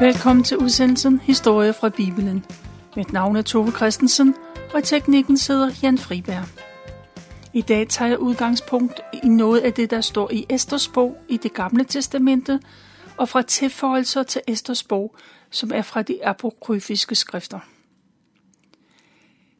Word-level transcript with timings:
Velkommen 0.00 0.44
til 0.44 0.56
udsendelsen 0.56 1.20
Historie 1.20 1.72
fra 1.72 1.88
Bibelen. 1.88 2.44
Mit 2.96 3.12
navn 3.12 3.36
er 3.36 3.42
Tove 3.42 3.72
Christensen, 3.72 4.34
og 4.74 4.84
teknikken 4.84 5.38
sidder 5.38 5.70
Jan 5.82 5.98
Friberg. 5.98 6.44
I 7.52 7.60
dag 7.60 7.88
tager 7.88 8.08
jeg 8.08 8.18
udgangspunkt 8.18 9.00
i 9.24 9.28
noget 9.28 9.60
af 9.60 9.72
det, 9.72 9.90
der 9.90 10.00
står 10.00 10.30
i 10.32 10.46
Esters 10.48 10.88
bog 10.88 11.16
i 11.28 11.36
det 11.36 11.54
gamle 11.54 11.84
testamente, 11.84 12.60
og 13.16 13.28
fra 13.28 13.42
tilføjelser 13.42 14.22
til 14.22 14.40
Esters 14.48 14.82
bog, 14.82 15.16
som 15.50 15.70
er 15.74 15.82
fra 15.82 16.02
de 16.02 16.26
apokryfiske 16.26 17.14
skrifter. 17.14 17.60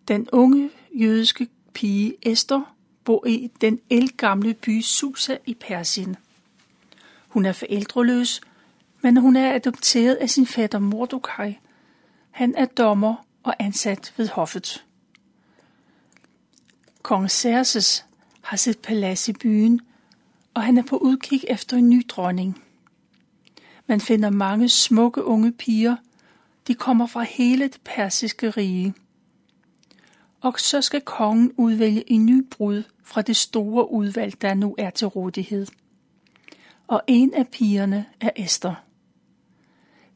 Den 0.09 0.29
unge 0.33 0.71
jødiske 0.95 1.49
pige 1.75 2.15
Esther 2.23 2.75
bor 3.05 3.27
i 3.27 3.51
den 3.61 3.81
elgamle 3.91 4.55
by 4.55 4.81
Susa 4.83 5.37
i 5.47 5.55
Persien. 5.55 6.17
Hun 7.29 7.45
er 7.45 7.53
forældreløs, 7.53 8.41
men 9.03 9.17
hun 9.17 9.37
er 9.37 9.55
adopteret 9.55 10.15
af 10.15 10.31
sin 10.31 10.47
fætter 10.47 10.79
Mordokaj. 10.79 11.55
Han 12.31 12.55
er 12.57 12.65
dommer 12.65 13.27
og 13.43 13.55
ansat 13.59 14.15
ved 14.17 14.29
hoffet. 14.29 14.85
Kong 17.03 17.31
Xerxes 17.31 18.07
har 18.41 18.57
sit 18.57 18.79
palads 18.79 19.29
i 19.29 19.33
byen, 19.33 19.81
og 20.55 20.63
han 20.63 20.79
er 20.79 20.83
på 20.83 20.97
udkig 20.97 21.45
efter 21.49 21.77
en 21.77 21.91
ny 21.91 22.03
dronning. 22.09 22.63
Man 23.87 24.01
finder 24.01 24.31
mange 24.31 24.69
smukke 24.69 25.25
unge 25.25 25.53
piger. 25.53 25.97
De 26.67 26.75
kommer 26.75 27.07
fra 27.07 27.23
hele 27.23 27.65
det 27.65 27.81
persiske 27.85 28.51
rige. 28.51 28.95
Og 30.41 30.61
så 30.61 30.83
skal 30.83 31.01
kongen 31.01 31.53
udvælge 31.57 32.13
en 32.13 32.27
ny 32.27 32.47
brud 32.51 32.83
fra 33.03 33.23
det 33.23 33.37
store 33.37 33.91
udvalg, 33.91 34.43
der 34.43 34.55
nu 34.55 34.75
er 34.79 34.91
til 34.91 35.07
rådighed. 35.07 35.67
Og 36.87 37.03
en 37.07 37.35
af 37.35 37.49
pigerne 37.49 38.07
er 38.21 38.31
Esther. 38.37 38.75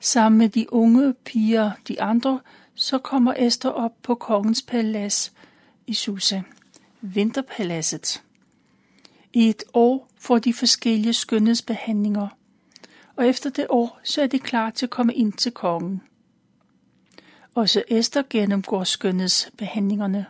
Sammen 0.04 0.38
med 0.38 0.48
de 0.48 0.72
unge 0.72 1.14
piger, 1.14 1.70
de 1.88 2.02
andre, 2.02 2.40
så 2.74 2.98
kommer 2.98 3.34
Esther 3.38 3.70
op 3.70 3.92
på 4.02 4.14
kongens 4.14 4.62
palads 4.62 5.32
i 5.86 5.94
Susa, 5.94 6.42
Vinterpaladset. 7.00 8.22
I 9.32 9.48
et 9.48 9.64
år 9.74 10.08
får 10.18 10.38
de 10.38 10.54
forskellige 10.54 11.12
skønhedsbehandlinger, 11.12 12.28
og 13.16 13.26
efter 13.26 13.50
det 13.50 13.66
år, 13.68 14.00
så 14.02 14.22
er 14.22 14.26
de 14.26 14.38
klar 14.38 14.70
til 14.70 14.86
at 14.86 14.90
komme 14.90 15.14
ind 15.14 15.32
til 15.32 15.52
kongen. 15.52 16.02
Også 17.54 17.82
Esther 17.88 18.22
gennemgår 18.30 18.84
skønhedsbehandlingerne. 18.84 20.26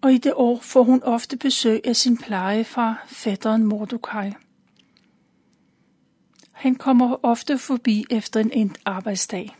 Og 0.00 0.12
i 0.12 0.18
det 0.18 0.32
år 0.36 0.58
får 0.60 0.82
hun 0.82 1.02
ofte 1.02 1.36
besøg 1.36 1.80
af 1.84 1.96
sin 1.96 2.16
plejefar, 2.16 3.04
fætteren 3.06 3.64
Mordokaj. 3.64 4.32
Han 6.58 6.74
kommer 6.74 7.16
ofte 7.22 7.58
forbi 7.58 8.04
efter 8.10 8.40
en 8.40 8.52
endt 8.52 8.78
arbejdsdag. 8.84 9.56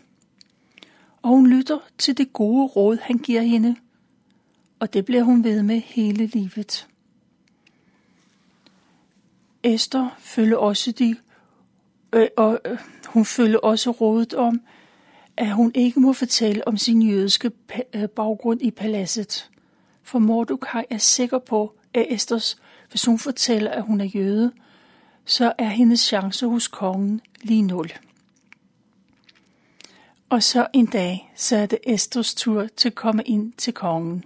Og 1.23 1.31
hun 1.31 1.47
lytter 1.47 1.79
til 1.99 2.19
det 2.19 2.33
gode 2.33 2.67
råd, 2.67 2.99
han 3.03 3.19
giver 3.19 3.43
hende. 3.43 3.77
Og 4.79 4.93
det 4.93 5.05
bliver 5.05 5.23
hun 5.23 5.45
ved 5.45 5.63
med 5.63 5.81
hele 5.81 6.27
livet. 6.27 6.89
Esther 9.63 10.17
følger 10.19 10.57
også 10.57 10.93
de, 10.93 11.17
øh, 12.13 12.29
og 12.37 12.61
øh, 12.65 12.79
hun 13.07 13.25
følger 13.25 13.59
også 13.59 13.91
rådet 13.91 14.35
om, 14.35 14.61
at 15.37 15.53
hun 15.53 15.73
ikke 15.75 16.01
må 16.01 16.13
fortælle 16.13 16.69
om 16.69 16.77
sin 16.77 17.03
jødiske 17.03 17.51
øh, 17.95 18.09
baggrund 18.09 18.63
i 18.63 18.71
paladset. 18.71 19.51
For 20.03 20.19
Mordukaj 20.19 20.85
er 20.91 20.99
sikker 20.99 21.39
på, 21.39 21.75
at 21.95 22.07
Esters, 22.09 22.63
hvis 22.91 23.05
hun 23.05 23.19
fortæller, 23.19 23.71
at 23.71 23.83
hun 23.83 24.01
er 24.01 24.05
jøde, 24.05 24.53
så 25.29 25.53
er 25.59 25.69
hendes 25.69 26.01
chance 26.01 26.47
hos 26.47 26.69
kongen 26.69 27.21
lige 27.43 27.63
nul. 27.63 27.93
Og 30.29 30.43
så 30.43 30.67
en 30.73 30.87
dag, 30.87 31.33
så 31.37 31.57
er 31.57 31.67
det 31.67 31.79
Esters 31.87 32.35
tur 32.35 32.67
til 32.77 32.89
at 32.89 32.95
komme 32.95 33.23
ind 33.23 33.53
til 33.53 33.75
kongen. 33.75 34.25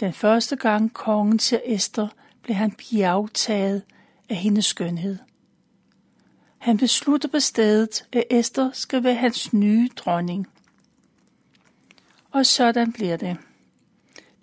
Den 0.00 0.12
første 0.12 0.56
gang 0.56 0.92
kongen 0.92 1.38
ser 1.38 1.60
Esther, 1.64 2.08
blev 2.42 2.56
han 2.56 2.70
bjergtaget 2.72 3.82
af 4.28 4.36
hendes 4.36 4.64
skønhed. 4.64 5.18
Han 6.58 6.78
beslutter 6.78 7.28
på 7.28 7.40
stedet, 7.40 8.06
at 8.12 8.24
Esther 8.30 8.70
skal 8.72 9.04
være 9.04 9.14
hans 9.14 9.52
nye 9.52 9.88
dronning. 9.96 10.46
Og 12.30 12.46
sådan 12.46 12.92
bliver 12.92 13.16
det. 13.16 13.36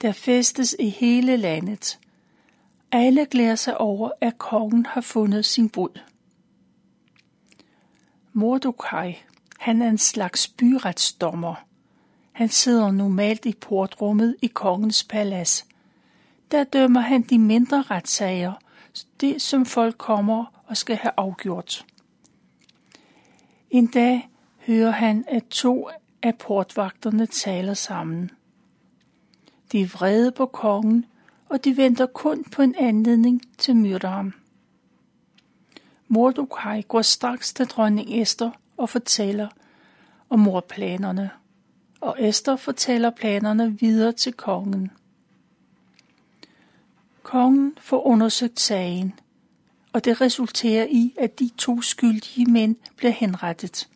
Der 0.01 0.12
festes 0.12 0.75
i 0.79 0.89
hele 0.89 1.38
landet. 1.38 2.00
Alle 2.91 3.25
glæder 3.25 3.56
sig 3.56 3.78
over, 3.78 4.12
at 4.22 4.38
kongen 4.38 4.85
har 4.85 5.01
fundet 5.01 5.46
sin 5.46 5.69
brud. 5.69 6.00
Mordokaj, 8.34 9.16
han 9.59 9.81
er 9.81 9.90
en 9.90 9.97
slags 9.97 10.47
byretsdommer. 10.47 11.56
Han 12.31 12.50
sidder 12.50 12.91
normalt 12.91 13.45
i 13.45 13.53
portrummet 13.62 14.35
i 14.41 14.47
kongens 14.47 15.03
palads. 15.03 15.66
Der 16.51 16.63
dømmer 16.63 17.01
han 17.01 17.22
de 17.22 17.40
mindre 17.40 17.81
retssager, 17.81 18.53
det 19.22 19.41
som 19.41 19.66
folk 19.66 19.97
kommer 19.97 20.45
og 20.66 20.78
skal 20.78 20.95
have 20.95 21.12
afgjort. 21.18 21.85
En 23.69 23.88
dag 23.88 24.29
hører 24.57 24.91
han, 24.91 25.25
at 25.28 25.44
to 25.45 25.90
af 26.24 26.38
portvagterne 26.38 27.25
taler 27.25 27.74
sammen. 27.74 28.31
De 29.72 29.81
er 29.81 29.88
vrede 29.88 30.31
på 30.31 30.45
kongen, 30.45 31.06
og 31.55 31.63
de 31.63 31.77
venter 31.77 32.05
kun 32.05 32.43
på 32.43 32.61
en 32.61 32.75
anledning 32.75 33.41
til 33.57 33.75
myrderen. 33.75 34.25
myrde. 34.25 34.35
Mordokaj 36.07 36.81
går 36.81 37.01
straks 37.01 37.53
til 37.53 37.66
dronning 37.66 38.21
Esther 38.21 38.51
og 38.77 38.89
fortæller 38.89 39.47
om 40.29 40.39
mordplanerne, 40.39 41.29
og 42.01 42.15
Esther 42.19 42.55
fortæller 42.55 43.09
planerne 43.09 43.79
videre 43.79 44.11
til 44.11 44.33
kongen. 44.33 44.91
Kongen 47.23 47.77
får 47.77 48.07
undersøgt 48.07 48.59
sagen, 48.59 49.19
og 49.94 50.05
det 50.05 50.21
resulterer 50.21 50.88
i, 50.89 51.13
at 51.17 51.39
de 51.39 51.49
to 51.57 51.81
skyldige 51.81 52.45
mænd 52.45 52.75
bliver 52.95 53.11
henrettet. 53.11 53.89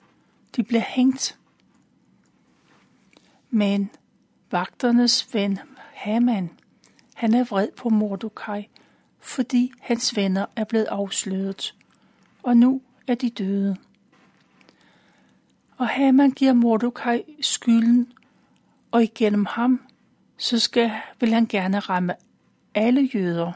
De 0.56 0.64
bliver 0.64 0.84
hængt. 0.88 1.38
Men 3.50 3.90
vagternes 4.52 5.34
ven 5.34 5.59
Haman 5.94 6.59
han 7.19 7.34
er 7.34 7.44
vred 7.44 7.68
på 7.78 7.90
Mordokaj, 7.90 8.66
fordi 9.19 9.72
hans 9.80 10.16
venner 10.16 10.46
er 10.56 10.63
blevet 10.63 10.85
afsløret, 10.85 11.75
og 12.44 12.57
nu 12.57 12.81
er 13.07 13.16
de 13.16 13.30
døde. 13.30 13.78
Og 15.78 15.88
Haman 15.88 16.31
giver 16.31 16.53
Mordokaj 16.53 17.24
skylden, 17.41 18.13
og 18.91 19.03
igennem 19.03 19.46
ham, 19.46 19.81
så 20.38 20.59
skal, 20.59 20.91
vil 21.19 21.34
han 21.34 21.46
gerne 21.46 21.80
ramme 21.80 22.13
alle 22.75 23.09
jøder. 23.16 23.51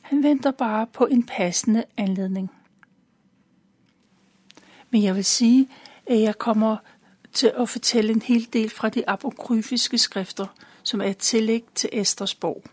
Han 0.00 0.22
venter 0.22 0.50
bare 0.50 0.86
på 0.86 1.06
en 1.06 1.26
passende 1.26 1.84
anledning. 1.96 2.50
Men 4.90 5.02
jeg 5.02 5.14
vil 5.14 5.24
sige, 5.24 5.68
at 6.06 6.20
jeg 6.20 6.38
kommer 6.38 6.76
til 7.32 7.52
at 7.58 7.68
fortælle 7.68 8.12
en 8.12 8.22
hel 8.22 8.48
del 8.52 8.70
fra 8.70 8.88
de 8.88 9.08
apokryfiske 9.08 9.98
skrifter– 9.98 10.46
som 10.82 11.00
er 11.00 11.04
et 11.04 11.18
tillæg 11.18 11.64
til 11.74 11.90
Esters 11.92 12.34
bog. 12.34 12.64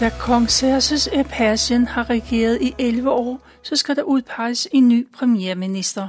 Da 0.00 0.10
kong 0.20 0.50
Xerxes 0.50 1.06
af 1.06 1.26
Persien 1.26 1.86
har 1.86 2.10
regeret 2.10 2.62
i 2.62 2.74
11 2.78 3.10
år, 3.10 3.46
så 3.62 3.76
skal 3.76 3.96
der 3.96 4.02
udpeges 4.02 4.68
en 4.72 4.88
ny 4.88 5.08
premierminister, 5.12 6.08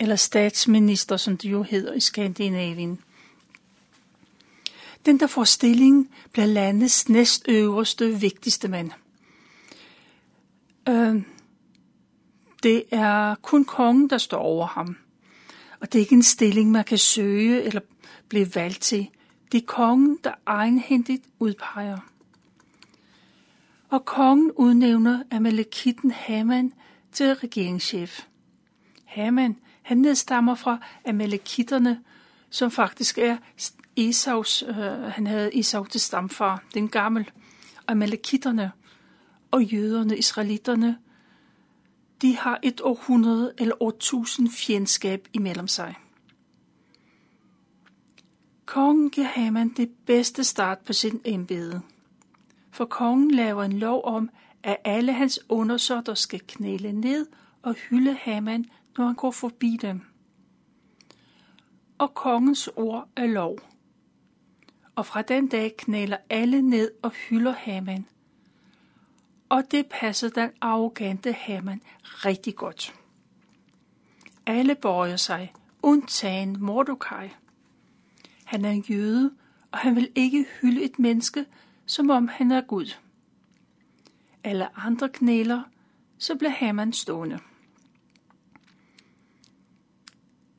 eller 0.00 0.16
statsminister, 0.16 1.16
som 1.16 1.36
det 1.36 1.50
jo 1.50 1.62
hedder 1.62 1.92
i 1.92 2.00
Skandinavien. 2.00 2.98
Den, 5.06 5.20
der 5.20 5.26
får 5.26 5.44
stillingen, 5.44 6.08
bliver 6.32 6.46
landets 6.46 7.08
næstøverste 7.08 8.20
vigtigste 8.20 8.68
mand. 8.68 8.90
Øh, 10.88 11.22
det 12.62 12.84
er 12.90 13.34
kun 13.34 13.64
kongen, 13.64 14.10
der 14.10 14.18
står 14.18 14.38
over 14.38 14.66
ham. 14.66 14.96
Og 15.84 15.92
det 15.92 15.98
er 15.98 16.00
ikke 16.00 16.14
en 16.14 16.22
stilling, 16.22 16.70
man 16.70 16.84
kan 16.84 16.98
søge 16.98 17.62
eller 17.62 17.80
blive 18.28 18.54
valgt 18.54 18.80
til. 18.80 19.10
Det 19.52 19.62
er 19.62 19.66
kongen, 19.66 20.18
der 20.24 20.32
egenhændigt 20.46 21.24
udpeger. 21.38 21.98
Og 23.88 24.04
kongen 24.04 24.52
udnævner 24.52 25.22
Amalekitten 25.30 26.10
Haman 26.10 26.72
til 27.12 27.34
regeringschef. 27.34 28.20
Haman, 29.04 29.56
han 29.82 29.98
nedstammer 29.98 30.54
fra 30.54 30.78
Amalekitterne, 31.06 32.00
som 32.50 32.70
faktisk 32.70 33.18
er 33.18 33.36
Esaus, 33.96 34.62
øh, 34.62 34.76
han 35.02 35.26
havde 35.26 35.58
Esau 35.58 35.84
til 35.84 36.00
stamfar, 36.00 36.64
den 36.74 36.88
gammel. 36.88 37.30
Amalekitterne 37.86 38.72
og 39.50 39.64
jøderne, 39.64 40.18
israelitterne, 40.18 40.98
de 42.24 42.36
har 42.36 42.58
et 42.62 42.80
århundrede 42.80 43.54
eller 43.58 43.82
årtusind 43.82 44.48
fjendskab 44.48 45.28
imellem 45.32 45.68
sig. 45.68 45.94
Kongen 48.66 49.10
giver 49.10 49.26
Haman 49.26 49.68
det 49.68 49.90
bedste 50.06 50.44
start 50.44 50.78
på 50.78 50.92
sin 50.92 51.20
embede. 51.24 51.82
For 52.70 52.84
kongen 52.84 53.30
laver 53.30 53.64
en 53.64 53.72
lov 53.72 54.04
om, 54.04 54.30
at 54.62 54.76
alle 54.84 55.12
hans 55.12 55.40
undersåtter 55.48 56.14
skal 56.14 56.40
knæle 56.46 56.92
ned 56.92 57.26
og 57.62 57.74
hylde 57.74 58.14
Haman, 58.14 58.64
når 58.98 59.06
han 59.06 59.14
går 59.14 59.30
forbi 59.30 59.78
dem. 59.82 60.00
Og 61.98 62.14
kongens 62.14 62.70
ord 62.76 63.08
er 63.16 63.26
lov. 63.26 63.58
Og 64.94 65.06
fra 65.06 65.22
den 65.22 65.48
dag 65.48 65.76
knæler 65.78 66.16
alle 66.30 66.62
ned 66.62 66.90
og 67.02 67.10
hylder 67.10 67.52
Haman. 67.52 68.06
Og 69.48 69.62
det 69.70 69.86
passede 69.86 70.40
den 70.40 70.50
arrogante 70.60 71.32
Haman 71.32 71.82
rigtig 72.04 72.56
godt. 72.56 72.94
Alle 74.46 74.74
bøjer 74.74 75.16
sig, 75.16 75.52
undtagen 75.82 76.56
Mordecai. 76.60 77.30
Han 78.44 78.64
er 78.64 78.70
en 78.70 78.84
jøde, 78.90 79.32
og 79.70 79.78
han 79.78 79.96
vil 79.96 80.12
ikke 80.14 80.46
hylde 80.60 80.84
et 80.84 80.98
menneske, 80.98 81.46
som 81.86 82.10
om 82.10 82.28
han 82.28 82.52
er 82.52 82.60
Gud. 82.60 82.94
Alle 84.44 84.78
andre 84.78 85.08
knæler, 85.08 85.62
så 86.18 86.34
bliver 86.34 86.50
Haman 86.50 86.92
stående. 86.92 87.38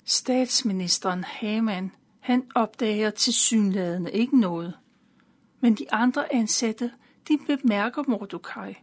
Statsministeren 0.06 1.24
Haman, 1.24 1.92
han 2.20 2.52
opdager 2.56 3.10
til 3.10 3.34
synlædende 3.34 4.12
ikke 4.12 4.40
noget. 4.40 4.74
Men 5.60 5.76
de 5.76 5.94
andre 5.94 6.34
ansatte, 6.34 6.92
de 7.28 7.38
bemærker 7.48 8.04
Mordecai, 8.08 8.76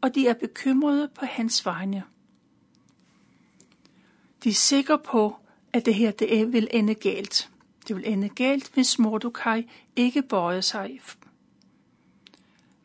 og 0.00 0.14
de 0.14 0.28
er 0.28 0.34
bekymrede 0.34 1.08
på 1.08 1.24
hans 1.24 1.66
vegne. 1.66 2.04
De 4.44 4.48
er 4.48 4.54
sikre 4.54 4.98
på, 4.98 5.36
at 5.72 5.86
det 5.86 5.94
her 5.94 6.10
det 6.10 6.52
vil 6.52 6.68
ende 6.70 6.94
galt. 6.94 7.50
Det 7.88 7.96
vil 7.96 8.12
ende 8.12 8.28
galt, 8.28 8.70
hvis 8.74 8.98
Mordecai 8.98 9.70
ikke 9.96 10.22
bøjer 10.22 10.60
sig. 10.60 11.00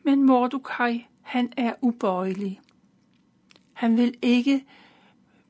Men 0.02 0.22
Mordecai, 0.22 1.06
han 1.22 1.52
er 1.56 1.74
ubøjelig. 1.80 2.60
Han 3.72 3.96
vil 3.96 4.14
ikke 4.22 4.64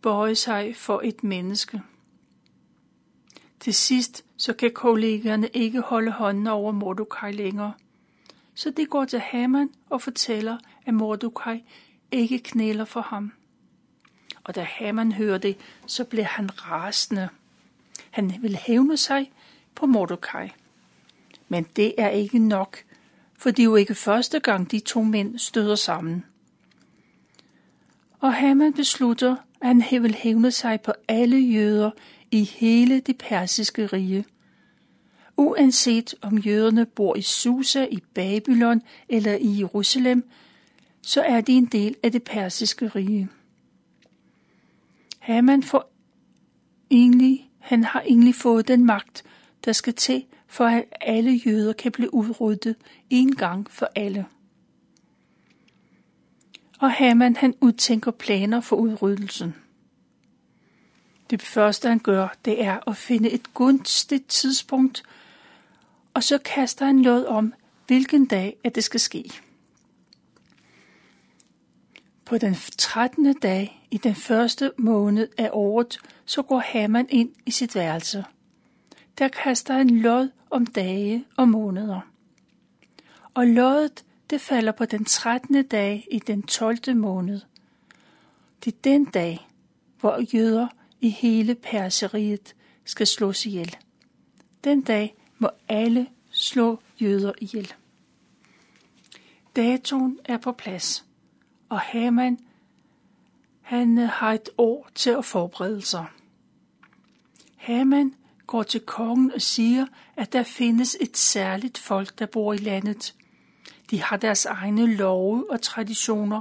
bøje 0.02 0.34
sig 0.34 0.76
for 0.76 1.00
et 1.04 1.24
menneske. 1.24 1.82
Til 3.60 3.74
sidst 3.74 4.24
så 4.36 4.52
kan 4.52 4.70
kollegerne 4.74 5.48
ikke 5.48 5.80
holde 5.80 6.10
hånden 6.10 6.46
over 6.46 6.72
Mordecai 6.72 7.32
længere. 7.32 7.72
Så 8.56 8.70
de 8.70 8.86
går 8.86 9.04
til 9.04 9.18
Haman 9.18 9.70
og 9.90 10.02
fortæller, 10.02 10.58
at 10.86 10.94
Mordecai 10.94 11.64
ikke 12.10 12.38
knæler 12.38 12.84
for 12.84 13.00
ham. 13.00 13.32
Og 14.44 14.54
da 14.54 14.62
Haman 14.62 15.12
hører 15.12 15.38
det, 15.38 15.56
så 15.86 16.04
bliver 16.04 16.24
han 16.24 16.70
rasende. 16.70 17.28
Han 18.10 18.32
vil 18.40 18.56
hævne 18.56 18.96
sig 18.96 19.32
på 19.74 19.86
Mordecai. 19.86 20.48
Men 21.48 21.66
det 21.76 21.94
er 21.98 22.08
ikke 22.08 22.38
nok, 22.38 22.78
for 23.38 23.50
det 23.50 23.58
er 23.58 23.64
jo 23.64 23.76
ikke 23.76 23.94
første 23.94 24.40
gang, 24.40 24.70
de 24.70 24.78
to 24.80 25.02
mænd 25.02 25.38
støder 25.38 25.74
sammen. 25.74 26.24
Og 28.20 28.34
Haman 28.34 28.72
beslutter, 28.72 29.36
at 29.60 29.82
han 29.82 30.02
vil 30.02 30.14
hævne 30.14 30.50
sig 30.50 30.80
på 30.80 30.92
alle 31.08 31.36
jøder 31.36 31.90
i 32.30 32.44
hele 32.44 33.00
det 33.00 33.18
persiske 33.18 33.86
rige. 33.86 34.24
Uanset 35.36 36.14
om 36.22 36.38
jøderne 36.38 36.86
bor 36.86 37.16
i 37.16 37.22
Susa, 37.22 37.86
i 37.90 38.02
Babylon 38.14 38.82
eller 39.08 39.34
i 39.34 39.58
Jerusalem, 39.58 40.30
så 41.02 41.22
er 41.22 41.40
de 41.40 41.52
en 41.52 41.66
del 41.66 41.96
af 42.02 42.12
det 42.12 42.22
persiske 42.22 42.88
rige. 42.88 43.28
Haman 45.18 45.62
får 45.62 45.92
egentlig, 46.90 47.50
han 47.58 47.84
har 47.84 48.00
egentlig 48.00 48.34
fået 48.34 48.68
den 48.68 48.84
magt, 48.84 49.24
der 49.64 49.72
skal 49.72 49.94
til, 49.94 50.24
for 50.46 50.64
at 50.64 50.84
alle 51.00 51.30
jøder 51.30 51.72
kan 51.72 51.92
blive 51.92 52.14
udryddet 52.14 52.76
en 53.10 53.36
gang 53.36 53.70
for 53.70 53.88
alle. 53.94 54.26
Og 56.78 56.92
Haman 56.92 57.36
han 57.36 57.54
udtænker 57.60 58.10
planer 58.10 58.60
for 58.60 58.76
udryddelsen. 58.76 59.54
Det 61.30 61.42
første 61.42 61.88
han 61.88 61.98
gør, 61.98 62.28
det 62.44 62.64
er 62.64 62.88
at 62.88 62.96
finde 62.96 63.30
et 63.30 63.54
gunstigt 63.54 64.28
tidspunkt, 64.28 65.02
og 66.16 66.24
så 66.24 66.38
kaster 66.38 66.86
han 66.86 67.02
lod 67.02 67.24
om, 67.24 67.54
hvilken 67.86 68.26
dag 68.26 68.56
at 68.64 68.74
det 68.74 68.84
skal 68.84 69.00
ske. 69.00 69.30
På 72.24 72.38
den 72.38 72.56
13. 72.78 73.34
dag 73.34 73.86
i 73.90 73.96
den 73.96 74.14
første 74.14 74.72
måned 74.78 75.28
af 75.38 75.50
året, 75.52 75.98
så 76.24 76.42
går 76.42 76.58
Haman 76.58 77.06
ind 77.10 77.32
i 77.46 77.50
sit 77.50 77.74
værelse. 77.74 78.24
Der 79.18 79.28
kaster 79.28 79.74
han 79.74 79.90
lod 79.90 80.28
om 80.50 80.66
dage 80.66 81.24
og 81.36 81.48
måneder. 81.48 82.00
Og 83.34 83.46
loddet, 83.46 84.04
det 84.30 84.40
falder 84.40 84.72
på 84.72 84.84
den 84.84 85.04
13. 85.04 85.66
dag 85.66 86.06
i 86.10 86.18
den 86.18 86.42
12. 86.42 86.96
måned. 86.96 87.40
Det 88.64 88.74
er 88.74 88.78
den 88.84 89.04
dag, 89.04 89.48
hvor 90.00 90.34
jøder 90.34 90.68
i 91.00 91.10
hele 91.10 91.54
perseriet 91.54 92.54
skal 92.84 93.06
slås 93.06 93.46
ihjel. 93.46 93.76
Den 94.64 94.82
dag 94.82 95.15
må 95.38 95.50
alle 95.68 96.06
slå 96.30 96.80
jøder 97.00 97.32
ihjel. 97.38 97.74
Datoen 99.56 100.18
er 100.24 100.38
på 100.38 100.52
plads, 100.52 101.04
og 101.68 101.80
Haman 101.80 102.38
han 103.66 103.98
har 103.98 104.32
et 104.32 104.48
år 104.58 104.88
til 104.94 105.10
at 105.10 105.24
forberede 105.24 105.82
sig. 105.82 106.06
Haman 107.56 108.14
går 108.46 108.62
til 108.62 108.80
kongen 108.80 109.32
og 109.32 109.42
siger, 109.42 109.86
at 110.16 110.32
der 110.32 110.42
findes 110.42 110.96
et 111.00 111.16
særligt 111.16 111.78
folk, 111.78 112.18
der 112.18 112.26
bor 112.26 112.52
i 112.52 112.56
landet. 112.56 113.14
De 113.90 114.02
har 114.02 114.16
deres 114.16 114.44
egne 114.44 114.96
love 114.96 115.50
og 115.50 115.62
traditioner, 115.62 116.40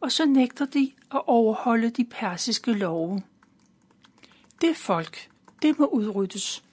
og 0.00 0.12
så 0.12 0.26
nægter 0.26 0.66
de 0.66 0.92
at 1.14 1.22
overholde 1.26 1.90
de 1.90 2.04
persiske 2.04 2.72
love. 2.72 3.22
Det 4.60 4.76
folk, 4.76 5.30
det 5.62 5.78
må 5.78 5.86
udryddes. 5.86 6.64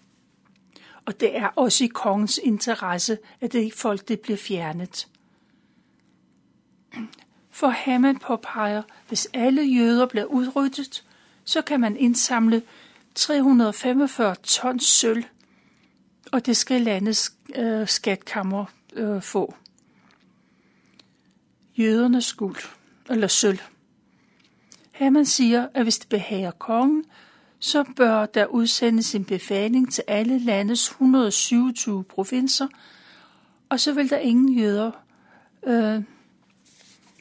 Og 1.07 1.19
det 1.19 1.37
er 1.37 1.47
også 1.55 1.83
i 1.83 1.87
kongens 1.87 2.39
interesse, 2.43 3.17
at 3.41 3.53
det 3.53 3.73
folk 3.73 4.07
det 4.07 4.19
bliver 4.19 4.37
fjernet. 4.37 5.07
For 7.51 7.67
Haman 7.67 8.19
påpeger, 8.19 8.81
hvis 9.07 9.27
alle 9.33 9.61
jøder 9.61 10.05
bliver 10.05 10.25
udryddet, 10.25 11.03
så 11.43 11.61
kan 11.61 11.79
man 11.79 11.97
indsamle 11.97 12.61
345 13.15 14.35
tons 14.35 14.83
sølv, 14.83 15.23
og 16.31 16.45
det 16.45 16.57
skal 16.57 16.81
landets 16.81 17.33
øh, 17.55 17.87
skatkammer 17.87 18.65
øh, 18.93 19.21
få. 19.21 19.55
Jødernes 21.77 22.33
guld, 22.33 22.57
eller 23.09 23.27
sølv. 23.27 23.59
Haman 24.91 25.25
siger, 25.25 25.67
at 25.73 25.83
hvis 25.83 25.99
det 25.99 26.09
behager 26.09 26.51
kongen, 26.51 27.05
så 27.59 27.83
bør 27.95 28.25
der 28.25 28.45
udsendes 28.45 29.15
en 29.15 29.25
befaling 29.25 29.93
til 29.93 30.03
alle 30.07 30.39
landets 30.39 30.89
127 30.89 32.03
provinser, 32.03 32.67
og 33.69 33.79
så 33.79 33.93
vil 33.93 34.09
der 34.09 34.17
ingen 34.17 34.53
jøder 34.53 34.91
øh, 35.67 36.03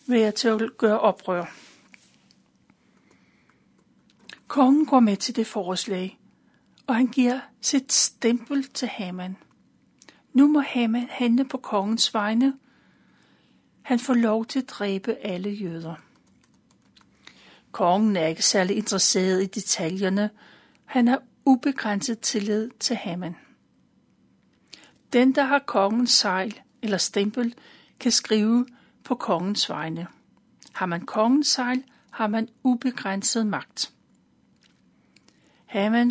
være 0.06 0.30
til 0.30 0.48
at 0.48 0.62
gøre 0.78 1.00
oprør. 1.00 1.44
Kongen 4.46 4.86
går 4.86 5.00
med 5.00 5.16
til 5.16 5.36
det 5.36 5.46
forslag, 5.46 6.18
og 6.86 6.94
han 6.96 7.06
giver 7.06 7.40
sit 7.60 7.92
stempel 7.92 8.64
til 8.64 8.88
Haman. 8.88 9.36
Nu 10.32 10.46
må 10.46 10.60
Haman 10.60 11.06
handle 11.10 11.44
på 11.44 11.56
kongens 11.56 12.14
vegne. 12.14 12.54
Han 13.82 13.98
får 13.98 14.14
lov 14.14 14.46
til 14.46 14.58
at 14.58 14.68
dræbe 14.68 15.14
alle 15.14 15.50
jøder. 15.50 15.94
Kongen 17.76 18.16
er 18.16 18.26
ikke 18.26 18.42
særlig 18.42 18.76
interesseret 18.76 19.42
i 19.42 19.46
detaljerne. 19.46 20.30
Han 20.84 21.08
har 21.08 21.22
ubegrænset 21.44 22.20
tillid 22.20 22.70
til 22.80 22.96
Haman. 22.96 23.36
Den, 25.12 25.34
der 25.34 25.42
har 25.42 25.58
kongens 25.58 26.10
sejl 26.10 26.60
eller 26.82 26.98
stempel, 26.98 27.54
kan 28.00 28.12
skrive 28.12 28.66
på 29.04 29.14
kongens 29.14 29.70
vegne. 29.70 30.06
Har 30.72 30.86
man 30.86 31.00
kongens 31.00 31.48
sejl, 31.48 31.84
har 32.10 32.26
man 32.26 32.48
ubegrænset 32.62 33.46
magt. 33.46 33.92
Haman 35.66 36.10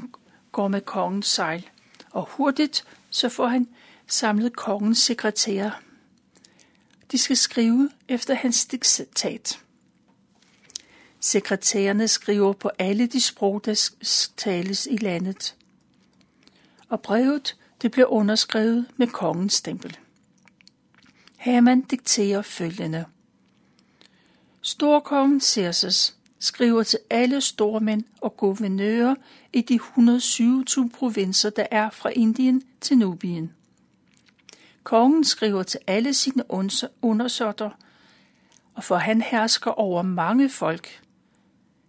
går 0.52 0.68
med 0.68 0.82
kongens 0.82 1.28
sejl, 1.28 1.70
og 2.12 2.26
hurtigt 2.30 2.86
så 3.10 3.30
får 3.30 3.48
han 3.48 3.68
samlet 4.08 4.56
kongens 4.56 4.98
sekretærer. 4.98 5.72
De 7.12 7.18
skal 7.18 7.38
skrive 7.38 7.90
efter 8.08 8.34
hans 8.34 8.66
diktat. 8.66 9.65
Sekretærerne 11.26 12.08
skriver 12.08 12.54
på 12.54 12.70
alle 12.80 13.08
de 13.08 13.22
sprog, 13.22 13.66
der 13.66 13.90
tales 14.38 14.88
i 14.92 14.98
landet. 14.98 15.56
Og 16.90 17.02
brevet 17.02 17.56
det 17.82 17.92
bliver 17.92 18.08
underskrevet 18.08 18.86
med 18.98 19.08
kongens 19.08 19.54
stempel. 19.54 19.98
Herman 21.38 21.82
dikterer 21.82 22.42
følgende. 22.42 23.06
Storkongen 24.62 25.42
Xerxes 25.42 26.18
skriver 26.40 26.84
til 26.84 27.00
alle 27.10 27.42
stormænd 27.42 28.04
og 28.22 28.38
guvernører 28.38 29.16
i 29.54 29.62
de 29.62 29.76
127 29.76 30.90
provinser, 30.90 31.50
der 31.50 31.66
er 31.72 31.90
fra 31.90 32.10
Indien 32.10 32.64
til 32.82 32.98
Nubien. 32.98 33.54
Kongen 34.84 35.24
skriver 35.24 35.64
til 35.64 35.80
alle 35.88 36.14
sine 36.14 36.44
undersåtter, 37.02 37.70
og 38.74 38.84
for 38.84 38.96
han 38.96 39.22
hersker 39.22 39.72
over 39.72 40.02
mange 40.02 40.50
folk. 40.50 41.02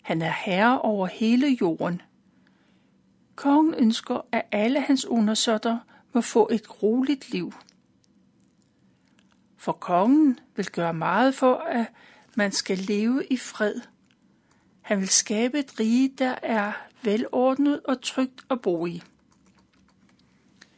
Han 0.07 0.23
er 0.23 0.31
herre 0.31 0.81
over 0.81 1.07
hele 1.07 1.59
jorden. 1.61 2.03
Kongen 3.35 3.75
ønsker, 3.75 4.21
at 4.33 4.43
alle 4.53 4.81
hans 4.81 5.05
undersøtter 5.05 5.79
må 6.13 6.21
få 6.21 6.49
et 6.53 6.83
roligt 6.83 7.31
liv. 7.31 7.53
For 9.57 9.73
kongen 9.73 10.39
vil 10.57 10.67
gøre 10.67 10.95
meget 10.95 11.35
for, 11.35 11.55
at 11.55 11.87
man 12.37 12.53
skal 12.53 12.79
leve 12.79 13.27
i 13.31 13.37
fred. 13.37 13.81
Han 14.81 15.01
vil 15.01 15.09
skabe 15.09 15.59
et 15.59 15.81
rige, 15.81 16.13
der 16.19 16.35
er 16.43 16.73
velordnet 17.03 17.81
og 17.85 18.03
trygt 18.03 18.45
at 18.51 18.61
bo 18.61 18.87
i. 18.87 19.03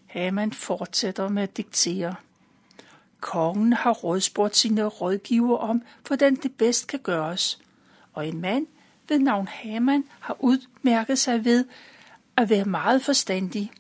Haman 0.07 0.53
fortsætter 0.53 1.29
med 1.29 1.43
at 1.43 1.57
diktere. 1.57 2.15
Kongen 3.21 3.73
har 3.73 3.93
rådspurgt 3.93 4.57
sine 4.57 4.85
rådgiver 4.85 5.57
om, 5.57 5.83
hvordan 6.07 6.35
det 6.35 6.55
bedst 6.55 6.87
kan 6.87 7.01
gøres, 7.01 7.63
og 8.13 8.29
en 8.29 8.41
mand 8.41 8.67
ved 9.09 9.19
navn 9.19 9.49
Haman 9.49 10.05
har 10.21 10.37
udmærket 10.41 11.19
sig 11.19 11.45
ved 11.45 11.65
at 12.37 12.51
være 12.51 12.65
meget 12.65 13.03
forstandig, 13.05 13.71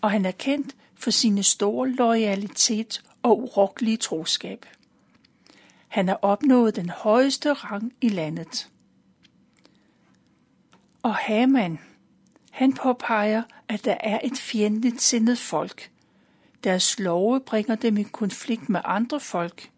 og 0.00 0.10
han 0.10 0.24
er 0.24 0.30
kendt 0.30 0.76
for 0.94 1.10
sine 1.10 1.42
store 1.42 1.88
loyalitet 1.88 3.02
og 3.22 3.42
urokkelige 3.42 3.96
troskab. 3.96 4.66
Han 5.88 6.08
har 6.08 6.18
opnået 6.22 6.76
den 6.76 6.90
højeste 6.90 7.52
rang 7.52 7.92
i 8.00 8.08
landet. 8.08 8.68
Og 11.02 11.14
Haman, 11.14 11.78
han 12.50 12.72
påpeger, 12.72 13.42
at 13.68 13.84
der 13.84 13.96
er 14.00 14.20
et 14.24 14.38
fjendtligt 14.38 15.02
sindet 15.02 15.38
folk. 15.38 15.90
Deres 16.64 16.98
love 16.98 17.40
bringer 17.40 17.74
dem 17.74 17.96
i 17.96 18.02
konflikt 18.02 18.68
med 18.68 18.80
andre 18.84 19.20
folk. 19.20 19.70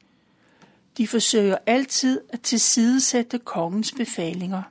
De 0.96 1.06
forsøger 1.06 1.58
altid 1.66 2.20
at 2.28 2.40
tilsidesætte 2.40 3.38
kongens 3.38 3.92
befalinger. 3.92 4.62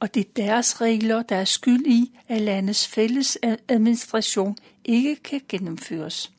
Og 0.00 0.14
det 0.14 0.20
er 0.20 0.30
deres 0.36 0.80
regler, 0.80 1.22
der 1.22 1.36
er 1.36 1.44
skyld 1.44 1.86
i, 1.86 2.18
at 2.28 2.40
landets 2.40 2.88
fælles 2.88 3.38
administration 3.68 4.56
ikke 4.84 5.16
kan 5.16 5.40
gennemføres. 5.48 6.32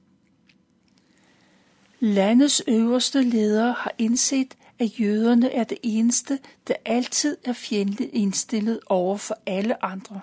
Landets 2.00 2.63
øverste 2.67 3.21
ledere 3.21 3.75
har 3.77 3.93
indset, 3.98 4.55
at 4.79 5.00
jøderne 5.00 5.51
er 5.51 5.63
det 5.63 5.77
eneste, 5.83 6.39
der 6.67 6.74
altid 6.86 7.38
er 7.45 7.53
fjendtligt 7.53 8.13
indstillet 8.13 8.79
over 8.86 9.17
for 9.17 9.38
alle 9.45 9.86
andre. 9.86 10.21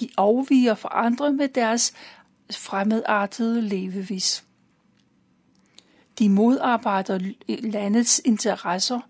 De 0.00 0.08
afviger 0.16 0.74
fra 0.74 0.88
andre 0.92 1.32
med 1.32 1.48
deres 1.48 1.92
fremmedartede 2.50 3.62
levevis. 3.62 4.44
De 6.18 6.28
modarbejder 6.28 7.32
landets 7.48 8.20
interesser, 8.24 9.00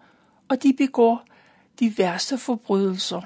og 0.48 0.62
de 0.62 0.72
begår 0.72 1.24
de 1.80 1.98
værste 1.98 2.38
forbrydelser. 2.38 3.20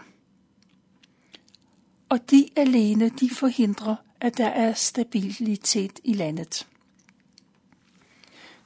Og 2.09 2.31
de 2.31 2.49
alene, 2.57 3.09
de 3.09 3.31
forhindrer, 3.31 3.97
at 4.21 4.39
der 4.39 4.47
er 4.47 4.73
stabilitet 4.73 6.01
i 6.05 6.13
landet. 6.13 6.67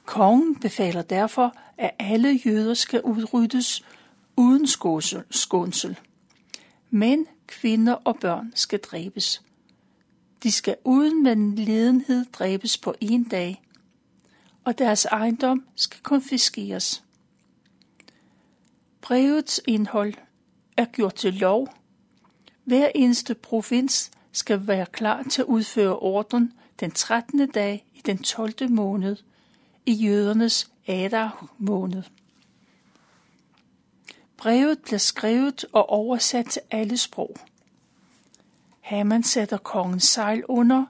Kongen 0.05 0.55
befaler 0.55 1.01
derfor, 1.01 1.55
at 1.77 1.91
alle 1.99 2.39
jøder 2.45 2.73
skal 2.73 3.01
udryddes 3.01 3.85
uden 4.35 4.67
skånsel. 5.29 5.99
Men 6.89 7.27
kvinder 7.47 7.93
og 7.93 8.17
børn 8.19 8.51
skal 8.55 8.79
dræbes. 8.79 9.41
De 10.43 10.51
skal 10.51 10.75
uden 10.83 11.23
medlidenhed 11.23 12.25
dræbes 12.25 12.77
på 12.77 12.95
en 13.01 13.23
dag, 13.23 13.66
og 14.67 14.77
deres 14.77 15.05
ejendom 15.05 15.65
skal 15.75 16.01
konfiskeres. 16.03 17.03
Brevets 19.01 19.61
indhold 19.67 20.13
er 20.77 20.85
gjort 20.85 21.15
til 21.15 21.33
lov. 21.33 21.67
Hver 22.63 22.91
eneste 22.95 23.35
provins 23.35 24.11
skal 24.31 24.67
være 24.67 24.85
klar 24.85 25.23
til 25.23 25.41
at 25.41 25.45
udføre 25.45 25.99
ordren 25.99 26.53
den 26.79 26.91
13. 26.91 27.49
dag 27.49 27.85
i 27.93 28.01
den 28.05 28.17
12. 28.17 28.69
måned 28.69 29.15
i 29.85 29.93
jødernes 29.93 30.71
Adar 30.87 31.47
måned. 31.57 32.03
Brevet 34.37 34.79
blev 34.81 34.99
skrevet 34.99 35.65
og 35.73 35.89
oversat 35.89 36.45
til 36.45 36.61
alle 36.71 36.97
sprog. 36.97 37.35
Haman 38.81 39.23
sætter 39.23 39.57
kongens 39.57 40.03
sejl 40.03 40.43
under, 40.45 40.85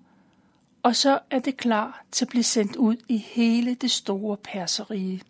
og 0.87 0.95
så 0.95 1.19
er 1.29 1.39
det 1.39 1.57
klar 1.57 2.03
til 2.11 2.25
at 2.25 2.29
blive 2.29 2.43
sendt 2.43 2.75
ud 2.75 2.95
i 3.07 3.17
hele 3.17 3.75
det 3.75 3.91
store 3.91 4.37
perserige. 4.37 5.21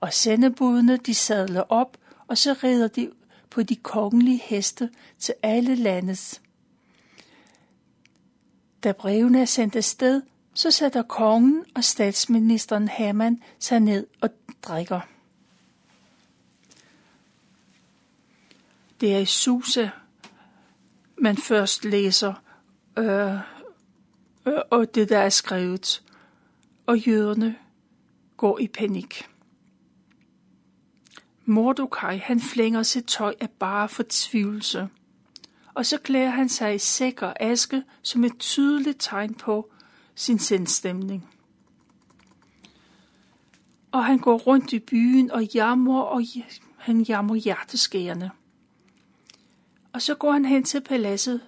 Og 0.00 0.12
sendebudene 0.12 0.96
de 0.96 1.14
sadler 1.14 1.60
op, 1.60 1.96
og 2.26 2.38
så 2.38 2.52
rider 2.52 2.88
de 2.88 3.10
på 3.50 3.62
de 3.62 3.76
kongelige 3.76 4.42
heste 4.44 4.90
til 5.18 5.34
alle 5.42 5.74
landes. 5.74 6.42
Da 8.84 8.92
brevene 8.92 9.40
er 9.40 9.44
sendt 9.44 9.76
afsted, 9.76 10.22
så 10.54 10.70
sætter 10.70 11.02
kongen 11.02 11.64
og 11.74 11.84
statsministeren 11.84 12.88
Haman 12.88 13.42
sig 13.58 13.80
ned 13.80 14.06
og 14.20 14.30
drikker. 14.62 15.00
Det 19.00 19.14
er 19.14 19.18
i 19.18 19.26
Susa, 19.26 19.88
man 21.18 21.36
først 21.36 21.84
læser, 21.84 22.34
øh, 22.98 23.34
øh, 23.34 23.55
og 24.70 24.94
det 24.94 25.08
der 25.08 25.18
er 25.18 25.28
skrevet, 25.28 26.02
og 26.86 26.98
jøderne 26.98 27.56
går 28.36 28.58
i 28.58 28.68
panik. 28.68 29.28
Mordokaj, 31.44 32.16
han 32.16 32.40
flænger 32.40 32.82
sit 32.82 33.04
tøj 33.04 33.34
af 33.40 33.50
bare 33.50 33.88
fortvivlelse, 33.88 34.88
og 35.74 35.86
så 35.86 35.98
klæder 35.98 36.30
han 36.30 36.48
sig 36.48 36.74
i 36.74 36.78
sæk 36.78 37.22
og 37.22 37.42
aske 37.42 37.82
som 38.02 38.24
et 38.24 38.38
tydeligt 38.38 38.96
tegn 39.00 39.34
på 39.34 39.70
sin 40.14 40.38
sindstemning. 40.38 41.28
Og 43.92 44.04
han 44.04 44.18
går 44.18 44.38
rundt 44.38 44.72
i 44.72 44.78
byen 44.78 45.30
og 45.30 45.44
jammer, 45.54 46.00
og 46.00 46.22
han 46.76 47.00
jammer 47.00 47.34
hjerteskærende. 47.34 48.30
Og 49.92 50.02
så 50.02 50.14
går 50.14 50.32
han 50.32 50.44
hen 50.44 50.64
til 50.64 50.80
paladset. 50.80 51.40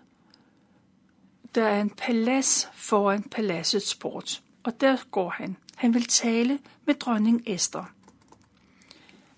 Der 1.54 1.64
er 1.64 1.80
en 1.80 1.90
palads 1.90 2.68
foran 2.74 3.22
paladsets 3.22 3.94
port, 3.94 4.42
og 4.62 4.80
der 4.80 4.96
går 5.10 5.30
han. 5.30 5.56
Han 5.76 5.94
vil 5.94 6.04
tale 6.04 6.58
med 6.84 6.94
dronning 6.94 7.42
Esther. 7.46 7.84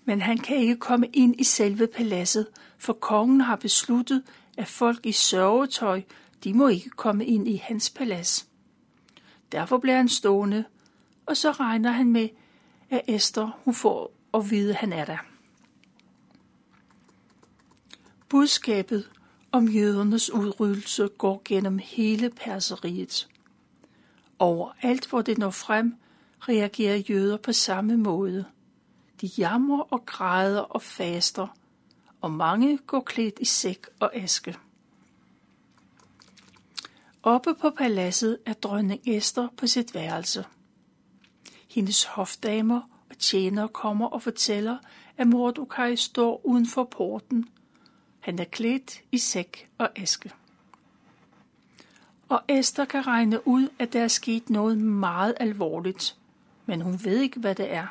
Men 0.05 0.21
han 0.21 0.37
kan 0.37 0.57
ikke 0.57 0.75
komme 0.75 1.07
ind 1.07 1.39
i 1.39 1.43
selve 1.43 1.87
paladset, 1.87 2.47
for 2.77 2.93
kongen 2.93 3.41
har 3.41 3.55
besluttet, 3.55 4.23
at 4.57 4.67
folk 4.67 5.05
i 5.05 5.11
sørgetøj, 5.11 6.01
de 6.43 6.53
må 6.53 6.67
ikke 6.67 6.89
komme 6.89 7.25
ind 7.25 7.47
i 7.47 7.55
hans 7.55 7.89
palads. 7.89 8.47
Derfor 9.51 9.77
bliver 9.77 9.97
han 9.97 10.09
stående, 10.09 10.65
og 11.25 11.37
så 11.37 11.51
regner 11.51 11.91
han 11.91 12.11
med, 12.11 12.29
at 12.89 13.01
Esther 13.07 13.59
hun 13.65 13.73
får 13.73 14.11
at 14.33 14.51
vide, 14.51 14.69
at 14.69 14.75
han 14.75 14.93
er 14.93 15.05
der. 15.05 15.17
Budskabet 18.29 19.10
om 19.51 19.67
jødernes 19.67 20.29
udryddelse 20.29 21.07
går 21.17 21.41
gennem 21.45 21.77
hele 21.77 22.29
perseriet. 22.29 23.27
Overalt, 24.39 25.09
hvor 25.09 25.21
det 25.21 25.37
når 25.37 25.49
frem, 25.49 25.95
reagerer 26.39 26.95
jøder 26.95 27.37
på 27.37 27.53
samme 27.53 27.97
måde. 27.97 28.45
De 29.21 29.29
jammer 29.37 29.93
og 29.93 30.05
græder 30.05 30.61
og 30.61 30.81
faster, 30.81 31.47
og 32.21 32.31
mange 32.31 32.77
går 32.77 32.99
klædt 32.99 33.39
i 33.39 33.45
sæk 33.45 33.85
og 33.99 34.15
aske. 34.15 34.57
Oppe 37.23 37.53
på 37.61 37.69
paladset 37.69 38.37
er 38.45 38.53
dronning 38.53 39.01
Esther 39.07 39.47
på 39.57 39.67
sit 39.67 39.93
værelse. 39.93 40.45
Hendes 41.69 42.03
hofdamer 42.03 42.81
og 43.09 43.17
tjenere 43.17 43.67
kommer 43.67 44.07
og 44.07 44.21
fortæller, 44.21 44.77
at 45.17 45.27
Mordokaj 45.27 45.95
står 45.95 46.45
uden 46.45 46.67
for 46.67 46.83
porten. 46.83 47.49
Han 48.21 48.39
er 48.39 48.43
klædt 48.43 49.01
i 49.11 49.17
sæk 49.17 49.69
og 49.77 49.99
aske. 49.99 50.31
Og 52.29 52.41
Esther 52.47 52.85
kan 52.85 53.07
regne 53.07 53.47
ud, 53.47 53.69
at 53.79 53.93
der 53.93 54.03
er 54.03 54.07
sket 54.07 54.49
noget 54.49 54.77
meget 54.77 55.33
alvorligt, 55.39 56.17
men 56.65 56.81
hun 56.81 56.99
ved 57.03 57.19
ikke, 57.19 57.39
hvad 57.39 57.55
det 57.55 57.73
er. 57.73 57.87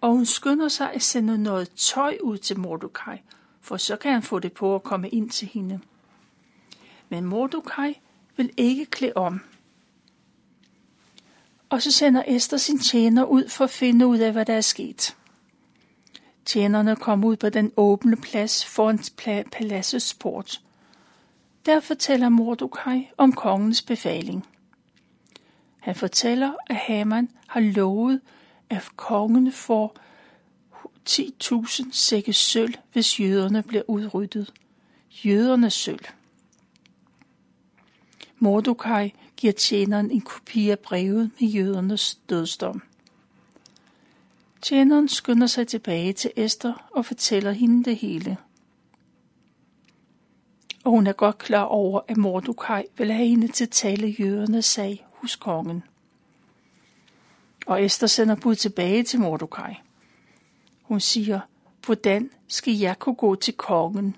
Og 0.00 0.10
hun 0.10 0.26
skynder 0.26 0.68
sig 0.68 0.92
at 0.92 1.02
sende 1.02 1.38
noget 1.38 1.70
tøj 1.70 2.18
ud 2.22 2.38
til 2.38 2.58
Mordecai, 2.58 3.18
for 3.60 3.76
så 3.76 3.96
kan 3.96 4.12
han 4.12 4.22
få 4.22 4.38
det 4.38 4.52
på 4.52 4.74
at 4.74 4.82
komme 4.82 5.08
ind 5.08 5.30
til 5.30 5.48
hende 5.48 5.80
men 7.14 7.24
Mordecai 7.24 8.00
vil 8.36 8.50
ikke 8.56 8.86
klæde 8.86 9.12
om. 9.16 9.40
Og 11.68 11.82
så 11.82 11.90
sender 11.90 12.22
Esther 12.26 12.58
sin 12.58 12.78
tjener 12.78 13.24
ud 13.24 13.48
for 13.48 13.64
at 13.64 13.70
finde 13.70 14.06
ud 14.06 14.18
af, 14.18 14.32
hvad 14.32 14.44
der 14.44 14.54
er 14.54 14.60
sket. 14.60 15.16
Tjenerne 16.44 16.96
kom 16.96 17.24
ud 17.24 17.36
på 17.36 17.48
den 17.48 17.72
åbne 17.76 18.16
plads 18.16 18.64
foran 18.64 18.98
paladsets 19.52 20.14
port. 20.14 20.60
Der 21.66 21.80
fortæller 21.80 22.28
Mordokaj 22.28 23.08
om 23.16 23.32
kongens 23.32 23.82
befaling. 23.82 24.46
Han 25.80 25.94
fortæller, 25.94 26.52
at 26.66 26.76
Haman 26.76 27.28
har 27.46 27.60
lovet, 27.60 28.20
at 28.70 28.88
kongen 28.96 29.52
får 29.52 29.96
10.000 31.10 31.92
sække 31.92 32.32
sølv, 32.32 32.74
hvis 32.92 33.20
jøderne 33.20 33.62
bliver 33.62 33.82
udryddet. 33.88 34.52
Jødernes 35.24 35.74
sølv. 35.74 36.04
Mordokaj 38.38 39.10
giver 39.36 39.52
tjeneren 39.52 40.10
en 40.10 40.20
kopi 40.20 40.70
af 40.70 40.78
brevet 40.78 41.30
med 41.40 41.48
jødernes 41.48 42.14
dødsdom. 42.14 42.82
Tjeneren 44.64 45.08
skynder 45.08 45.46
sig 45.46 45.68
tilbage 45.68 46.12
til 46.12 46.30
Esther 46.36 46.88
og 46.90 47.06
fortæller 47.06 47.52
hende 47.52 47.84
det 47.84 47.96
hele. 47.96 48.36
Og 50.84 50.90
hun 50.90 51.06
er 51.06 51.12
godt 51.12 51.38
klar 51.38 51.62
over, 51.62 52.00
at 52.08 52.16
Mordukaj 52.16 52.86
vil 52.96 53.12
have 53.12 53.28
hende 53.28 53.48
til 53.48 53.64
at 53.64 53.70
tale 53.70 54.16
jødernes 54.20 54.64
sag 54.64 55.06
hos 55.14 55.36
kongen. 55.36 55.82
Og 57.66 57.84
Esther 57.84 58.06
sender 58.06 58.34
bud 58.34 58.54
tilbage 58.54 59.02
til 59.02 59.20
Mordukaj. 59.20 59.76
Hun 60.82 61.00
siger, 61.00 61.40
hvordan 61.86 62.30
skal 62.48 62.74
jeg 62.74 62.98
kunne 62.98 63.14
gå 63.14 63.34
til 63.34 63.54
kongen? 63.54 64.16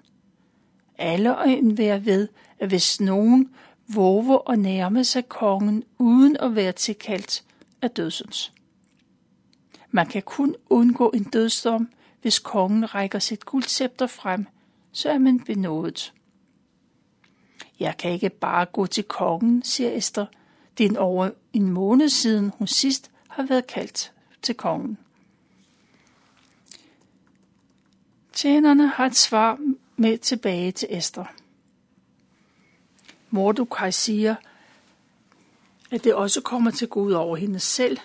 Alle 0.98 1.36
og 1.36 1.50
enhver 1.50 1.98
ved, 1.98 2.28
at 2.58 2.68
hvis 2.68 3.00
nogen 3.00 3.50
våger 3.94 4.50
at 4.50 4.58
nærme 4.58 5.04
sig 5.04 5.28
kongen 5.28 5.84
uden 5.98 6.36
at 6.36 6.56
være 6.56 6.72
tilkaldt, 6.72 7.44
er 7.82 7.88
dødsens. 7.88 8.52
Man 9.96 10.06
kan 10.06 10.22
kun 10.22 10.54
undgå 10.70 11.10
en 11.10 11.24
dødsdom, 11.24 11.88
hvis 12.22 12.38
kongen 12.38 12.94
rækker 12.94 13.18
sit 13.18 13.44
guldscepter 13.44 14.06
frem, 14.06 14.46
så 14.92 15.10
er 15.10 15.18
man 15.18 15.40
benådet. 15.40 16.12
Jeg 17.80 17.96
kan 17.98 18.10
ikke 18.10 18.30
bare 18.30 18.64
gå 18.64 18.86
til 18.86 19.04
kongen, 19.04 19.62
siger 19.62 19.96
Esther. 19.96 20.26
Det 20.78 20.92
er 20.92 20.98
over 20.98 21.30
en 21.52 21.68
måned 21.68 22.08
siden, 22.08 22.52
hun 22.58 22.66
sidst 22.66 23.10
har 23.28 23.42
været 23.42 23.66
kaldt 23.66 24.12
til 24.42 24.54
kongen. 24.54 24.98
Tjenerne 28.32 28.88
har 28.88 29.06
et 29.06 29.16
svar 29.16 29.58
med 29.96 30.18
tilbage 30.18 30.72
til 30.72 30.88
Esther. 30.90 31.24
Mordukaj 33.30 33.90
siger, 33.90 34.34
at 35.90 36.04
det 36.04 36.14
også 36.14 36.40
kommer 36.40 36.70
til 36.70 36.84
at 36.84 36.90
gå 36.90 37.14
over 37.14 37.36
hende 37.36 37.60
selv, 37.60 37.98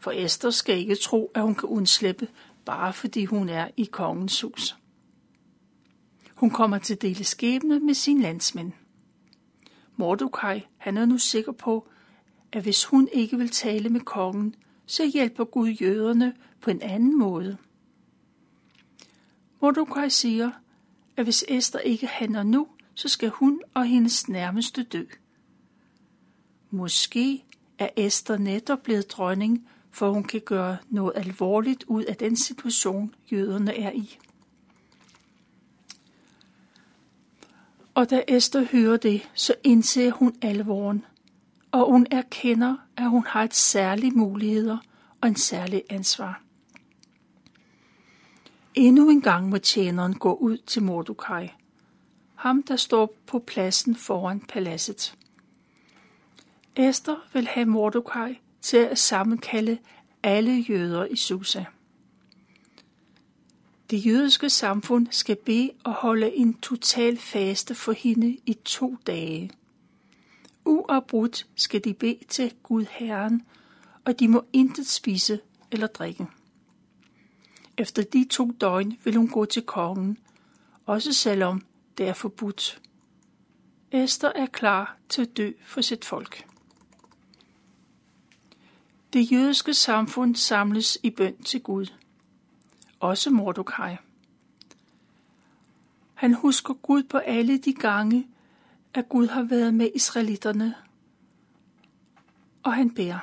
for 0.00 0.10
Esther 0.10 0.50
skal 0.50 0.78
ikke 0.78 0.94
tro, 0.94 1.30
at 1.34 1.42
hun 1.42 1.54
kan 1.54 1.68
undslippe, 1.68 2.28
bare 2.64 2.92
fordi 2.92 3.24
hun 3.24 3.48
er 3.48 3.68
i 3.76 3.84
kongens 3.84 4.40
hus. 4.40 4.76
Hun 6.34 6.50
kommer 6.50 6.78
til 6.78 6.94
at 6.94 7.02
dele 7.02 7.24
skæbne 7.24 7.80
med 7.80 7.94
sin 7.94 8.20
landsmænd. 8.20 8.72
Mordokaj, 9.96 10.62
han 10.76 10.96
er 10.96 11.04
nu 11.04 11.18
sikker 11.18 11.52
på, 11.52 11.88
at 12.52 12.62
hvis 12.62 12.84
hun 12.84 13.08
ikke 13.12 13.36
vil 13.36 13.48
tale 13.48 13.88
med 13.88 14.00
kongen, 14.00 14.54
så 14.86 15.10
hjælper 15.12 15.44
Gud 15.44 15.68
jøderne 15.68 16.34
på 16.60 16.70
en 16.70 16.82
anden 16.82 17.18
måde. 17.18 17.56
Mordokaj 19.62 20.08
siger, 20.08 20.50
at 21.16 21.24
hvis 21.24 21.44
Esther 21.48 21.80
ikke 21.80 22.06
handler 22.06 22.42
nu, 22.42 22.68
så 22.94 23.08
skal 23.08 23.28
hun 23.28 23.60
og 23.74 23.86
hendes 23.86 24.28
nærmeste 24.28 24.82
dø. 24.82 25.04
Måske 26.70 27.44
er 27.78 27.88
Esther 27.96 28.36
netop 28.36 28.82
blevet 28.82 29.10
dronning, 29.10 29.68
for 29.90 30.10
hun 30.10 30.24
kan 30.24 30.40
gøre 30.40 30.76
noget 30.88 31.12
alvorligt 31.14 31.84
ud 31.86 32.04
af 32.04 32.16
den 32.16 32.36
situation, 32.36 33.14
jøderne 33.32 33.78
er 33.78 33.92
i. 33.92 34.18
Og 37.94 38.10
da 38.10 38.22
Esther 38.28 38.64
hører 38.72 38.96
det, 38.96 39.30
så 39.34 39.54
indser 39.64 40.10
hun 40.10 40.34
alvoren, 40.42 41.04
og 41.72 41.92
hun 41.92 42.06
erkender, 42.10 42.76
at 42.96 43.10
hun 43.10 43.26
har 43.26 43.42
et 43.42 43.54
særligt 43.54 44.16
muligheder 44.16 44.78
og 45.20 45.28
en 45.28 45.36
særlig 45.36 45.82
ansvar. 45.90 46.42
Endnu 48.74 49.10
en 49.10 49.20
gang 49.20 49.48
må 49.48 49.58
tjeneren 49.58 50.14
gå 50.14 50.34
ud 50.34 50.56
til 50.56 50.82
Mordokaj, 50.82 51.50
ham 52.34 52.62
der 52.62 52.76
står 52.76 53.14
på 53.26 53.38
pladsen 53.38 53.96
foran 53.96 54.40
paladset. 54.40 55.14
Esther 56.76 57.16
vil 57.32 57.46
have 57.46 57.66
Mordokaj 57.66 58.36
til 58.62 58.76
at 58.76 58.98
sammenkalde 58.98 59.78
alle 60.22 60.52
jøder 60.52 61.04
i 61.04 61.16
Susa. 61.16 61.64
Det 63.90 64.06
jødiske 64.06 64.50
samfund 64.50 65.06
skal 65.10 65.36
bede 65.36 65.70
og 65.84 65.92
holde 65.92 66.34
en 66.34 66.54
total 66.54 67.18
faste 67.18 67.74
for 67.74 67.92
hende 67.92 68.38
i 68.46 68.52
to 68.64 68.96
dage. 69.06 69.50
Uafbrudt 70.64 71.46
skal 71.56 71.84
de 71.84 71.94
bede 71.94 72.24
til 72.28 72.52
Gud 72.62 72.84
Herren, 72.90 73.42
og 74.04 74.20
de 74.20 74.28
må 74.28 74.44
intet 74.52 74.86
spise 74.86 75.40
eller 75.70 75.86
drikke. 75.86 76.26
Efter 77.76 78.02
de 78.02 78.26
to 78.30 78.50
døgn 78.60 78.98
vil 79.04 79.16
hun 79.16 79.28
gå 79.28 79.44
til 79.44 79.62
kongen, 79.62 80.18
også 80.86 81.12
selvom 81.12 81.62
det 81.98 82.08
er 82.08 82.12
forbudt. 82.12 82.80
Esther 83.92 84.32
er 84.34 84.46
klar 84.46 84.96
til 85.08 85.22
at 85.22 85.36
dø 85.36 85.52
for 85.62 85.80
sit 85.80 86.04
folk. 86.04 86.49
Det 89.12 89.32
jødiske 89.32 89.74
samfund 89.74 90.36
samles 90.36 90.98
i 91.02 91.10
bøn 91.10 91.42
til 91.42 91.62
Gud. 91.62 91.86
Også 93.00 93.30
Mordokaj. 93.30 93.96
Han 96.14 96.34
husker 96.34 96.74
Gud 96.74 97.02
på 97.02 97.18
alle 97.18 97.58
de 97.58 97.72
gange, 97.72 98.26
at 98.94 99.08
Gud 99.08 99.26
har 99.26 99.42
været 99.42 99.74
med 99.74 99.90
israelitterne. 99.94 100.74
Og 102.62 102.74
han 102.74 102.90
beder. 102.90 103.18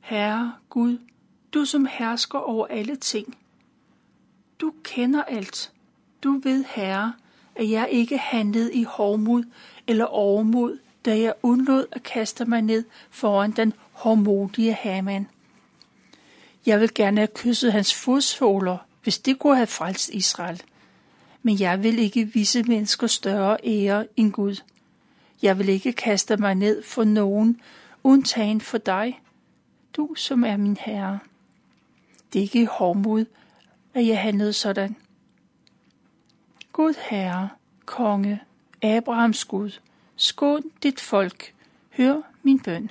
Herre 0.00 0.54
Gud, 0.68 0.98
du 1.54 1.64
som 1.64 1.86
hersker 1.90 2.38
over 2.38 2.66
alle 2.66 2.96
ting. 2.96 3.38
Du 4.60 4.74
kender 4.82 5.22
alt. 5.22 5.72
Du 6.22 6.40
ved, 6.42 6.64
Herre, 6.64 7.14
at 7.54 7.70
jeg 7.70 7.88
ikke 7.90 8.18
handlede 8.18 8.74
i 8.74 8.84
hovmod 8.84 9.44
eller 9.86 10.04
overmod, 10.04 10.78
da 11.08 11.20
jeg 11.20 11.34
undlod 11.42 11.86
at 11.92 12.02
kaste 12.02 12.44
mig 12.44 12.62
ned 12.62 12.84
foran 13.10 13.50
den 13.50 13.72
hårdmodige 13.92 14.72
Haman. 14.72 15.28
Jeg 16.66 16.80
vil 16.80 16.94
gerne 16.94 17.20
have 17.20 17.28
kysset 17.34 17.72
hans 17.72 17.94
fodsåler, 17.94 18.78
hvis 19.02 19.18
det 19.18 19.38
kunne 19.38 19.56
have 19.56 19.66
frelst 19.66 20.08
Israel. 20.08 20.62
Men 21.42 21.60
jeg 21.60 21.82
vil 21.82 21.98
ikke 21.98 22.24
vise 22.24 22.62
mennesker 22.62 23.06
større 23.06 23.56
ære 23.64 24.06
end 24.16 24.32
Gud. 24.32 24.62
Jeg 25.42 25.58
vil 25.58 25.68
ikke 25.68 25.92
kaste 25.92 26.36
mig 26.36 26.54
ned 26.54 26.82
for 26.82 27.04
nogen, 27.04 27.60
undtagen 28.04 28.60
for 28.60 28.78
dig, 28.78 29.20
du 29.96 30.14
som 30.14 30.44
er 30.44 30.56
min 30.56 30.76
herre. 30.80 31.18
Det 32.32 32.38
er 32.38 32.42
ikke 32.42 32.62
i 32.62 32.64
hårdmod, 32.64 33.24
at 33.94 34.06
jeg 34.06 34.20
handlede 34.20 34.52
sådan. 34.52 34.96
Gud 36.72 36.94
Herre, 37.10 37.48
Konge, 37.84 38.40
Abrahams 38.82 39.44
Gud, 39.44 39.70
skån 40.18 40.70
dit 40.82 41.00
folk, 41.00 41.54
hør 41.90 42.22
min 42.42 42.60
bøn. 42.60 42.90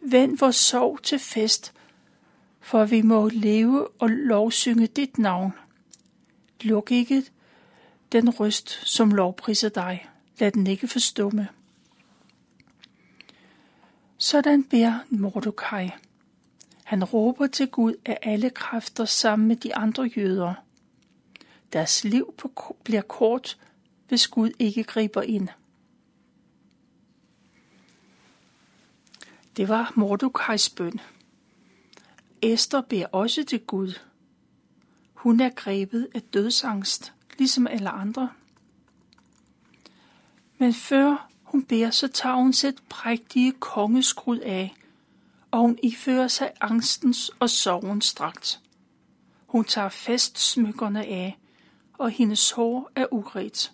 Vend 0.00 0.38
vores 0.38 0.56
sorg 0.56 1.02
til 1.02 1.18
fest, 1.18 1.72
for 2.60 2.84
vi 2.84 3.02
må 3.02 3.28
leve 3.28 3.88
og 3.88 4.08
lovsynge 4.08 4.86
dit 4.86 5.18
navn. 5.18 5.52
Luk 6.60 6.92
ikke 6.92 7.24
den 8.12 8.30
røst, 8.30 8.70
som 8.70 9.10
lovpriser 9.10 9.68
dig. 9.68 10.08
Lad 10.38 10.50
den 10.50 10.66
ikke 10.66 10.88
forstumme. 10.88 11.48
Sådan 14.18 14.64
beder 14.64 14.98
Mordokaj. 15.10 15.90
Han 16.84 17.04
råber 17.04 17.46
til 17.46 17.68
Gud 17.68 17.94
af 18.04 18.18
alle 18.22 18.50
kræfter 18.50 19.04
sammen 19.04 19.48
med 19.48 19.56
de 19.56 19.74
andre 19.74 20.10
jøder. 20.16 20.54
Deres 21.72 22.04
liv 22.04 22.34
bliver 22.84 23.02
kort, 23.02 23.58
hvis 24.08 24.28
Gud 24.28 24.50
ikke 24.58 24.84
griber 24.84 25.22
ind. 25.22 25.48
Det 29.56 29.68
var 29.68 29.92
Mordukajs 29.96 30.70
bøn. 30.70 31.00
Esther 32.42 32.80
beder 32.80 33.06
også 33.06 33.44
til 33.44 33.60
Gud. 33.60 33.98
Hun 35.14 35.40
er 35.40 35.50
grebet 35.50 36.08
af 36.14 36.22
dødsangst, 36.22 37.12
ligesom 37.38 37.66
alle 37.66 37.90
andre. 37.90 38.30
Men 40.58 40.74
før 40.74 41.28
hun 41.42 41.62
beder, 41.64 41.90
så 41.90 42.08
tager 42.08 42.36
hun 42.36 42.52
sit 42.52 42.82
prægtige 42.88 43.52
kongeskrud 43.52 44.38
af, 44.38 44.74
og 45.50 45.60
hun 45.60 45.78
ifører 45.82 46.28
sig 46.28 46.52
angstens 46.60 47.30
og 47.40 47.50
sorgens 47.50 48.14
dragt. 48.14 48.60
Hun 49.46 49.64
tager 49.64 49.88
festsmykkerne 49.88 51.04
af, 51.04 51.38
og 51.98 52.10
hendes 52.10 52.50
hår 52.50 52.90
er 52.94 53.06
uret. 53.12 53.72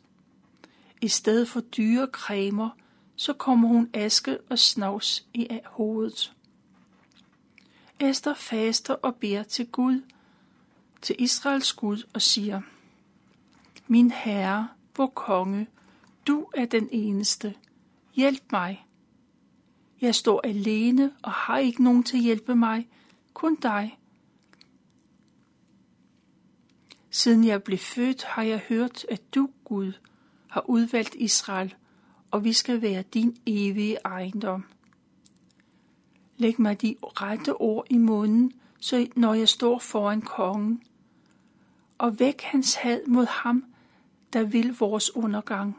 I 1.00 1.08
stedet 1.08 1.48
for 1.48 1.60
dyre 1.60 2.08
cremer, 2.12 2.70
så 3.18 3.32
kommer 3.32 3.68
hun 3.68 3.90
aske 3.94 4.38
og 4.50 4.58
snavs 4.58 5.26
i 5.34 5.60
hovedet. 5.64 6.32
Esther 8.00 8.34
faster 8.34 8.94
og 8.94 9.16
beder 9.16 9.42
til 9.42 9.66
Gud, 9.66 10.02
til 11.02 11.16
Israels 11.18 11.72
Gud 11.72 12.02
og 12.14 12.22
siger, 12.22 12.60
Min 13.86 14.10
Herre, 14.10 14.68
vor 14.96 15.06
konge, 15.06 15.66
du 16.26 16.46
er 16.54 16.64
den 16.64 16.88
eneste. 16.92 17.54
Hjælp 18.14 18.42
mig. 18.52 18.86
Jeg 20.00 20.14
står 20.14 20.40
alene 20.44 21.12
og 21.22 21.32
har 21.32 21.58
ikke 21.58 21.84
nogen 21.84 22.02
til 22.02 22.16
at 22.16 22.22
hjælpe 22.22 22.54
mig, 22.54 22.88
kun 23.34 23.56
dig. 23.56 23.98
Siden 27.10 27.44
jeg 27.44 27.62
blev 27.62 27.78
født, 27.78 28.24
har 28.24 28.42
jeg 28.42 28.58
hørt, 28.58 29.04
at 29.08 29.34
du, 29.34 29.50
Gud, 29.64 29.92
har 30.48 30.70
udvalgt 30.70 31.14
Israel, 31.14 31.74
og 32.30 32.44
vi 32.44 32.52
skal 32.52 32.82
være 32.82 33.02
din 33.02 33.36
evige 33.46 33.96
ejendom. 34.04 34.64
Læg 36.36 36.60
mig 36.60 36.82
de 36.82 36.96
rette 37.02 37.54
ord 37.54 37.86
i 37.90 37.98
munden, 37.98 38.52
så 38.80 39.06
når 39.16 39.34
jeg 39.34 39.48
står 39.48 39.78
foran 39.78 40.22
kongen, 40.22 40.82
og 41.98 42.20
væk 42.20 42.42
hans 42.42 42.74
had 42.74 43.06
mod 43.06 43.26
ham, 43.26 43.64
der 44.32 44.42
vil 44.42 44.76
vores 44.78 45.16
undergang. 45.16 45.78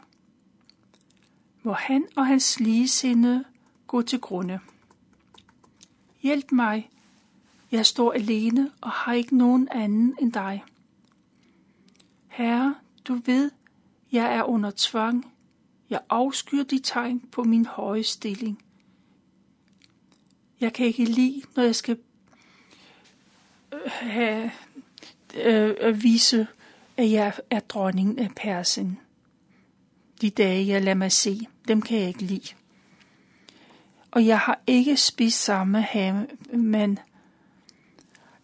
Må 1.64 1.72
han 1.72 2.08
og 2.16 2.28
hans 2.28 2.60
ligesindede 2.60 3.44
gå 3.88 4.02
til 4.02 4.20
grunde. 4.20 4.60
Hjælp 6.22 6.52
mig, 6.52 6.90
jeg 7.72 7.86
står 7.86 8.14
alene 8.14 8.72
og 8.82 8.92
har 8.92 9.14
ikke 9.14 9.38
nogen 9.38 9.68
anden 9.72 10.16
end 10.22 10.34
dig. 10.34 10.64
Herre, 12.28 12.76
du 13.08 13.20
ved, 13.26 13.52
jeg 14.12 14.36
er 14.36 14.44
under 14.44 14.72
tvang. 14.76 15.34
Jeg 15.90 16.00
afskyr 16.10 16.64
de 16.64 16.80
tegn 16.80 17.20
på 17.20 17.44
min 17.44 17.66
høje 17.66 18.04
stilling. 18.04 18.64
Jeg 20.62 20.74
kan 20.74 20.86
ikke 20.86 21.06
lide, 21.06 21.42
når 21.56 21.64
jeg 21.64 21.76
skal 21.76 21.98
øh, 23.74 23.80
have, 23.86 24.52
øh, 25.36 26.04
vise, 26.04 26.48
at 26.98 27.12
jeg 27.12 27.34
er 27.50 27.60
dronningen 27.60 28.20
af 28.20 28.30
Persien. 28.36 29.00
De 30.22 30.30
dage, 30.30 30.68
jeg 30.68 30.82
lader 30.82 30.98
mig 30.98 31.12
se, 31.12 31.48
dem 31.68 31.82
kan 31.82 32.00
jeg 32.00 32.08
ikke 32.08 32.24
lide. 32.24 32.56
Og 34.12 34.26
jeg 34.26 34.40
har 34.40 34.62
ikke 34.68 34.98
spist 34.98 35.44
samme 35.44 35.86
men 36.54 37.00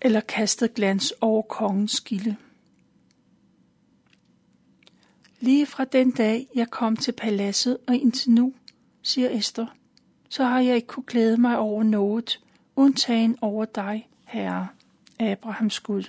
eller 0.01 0.19
kastet 0.19 0.73
glans 0.73 1.13
over 1.21 1.41
kongens 1.41 2.01
gilde. 2.01 2.35
Lige 5.39 5.65
fra 5.65 5.85
den 5.85 6.11
dag, 6.11 6.47
jeg 6.55 6.69
kom 6.69 6.97
til 6.97 7.11
paladset 7.11 7.77
og 7.87 7.95
indtil 7.95 8.31
nu, 8.31 8.53
siger 9.01 9.29
Esther, 9.29 9.65
så 10.29 10.43
har 10.43 10.59
jeg 10.59 10.75
ikke 10.75 10.87
kunne 10.87 11.03
glæde 11.07 11.37
mig 11.37 11.57
over 11.57 11.83
noget, 11.83 12.39
undtagen 12.75 13.37
over 13.41 13.65
dig, 13.65 14.09
Herre, 14.25 14.67
Abrahams 15.19 15.79
Gud. 15.79 16.03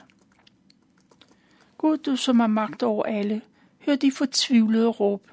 Gud, 1.78 1.96
du 1.96 2.16
som 2.16 2.40
har 2.40 2.46
magt 2.46 2.82
over 2.82 3.04
alle, 3.04 3.42
hør 3.86 3.96
de 3.96 4.12
fortvivlede 4.12 4.88
råb. 4.88 5.30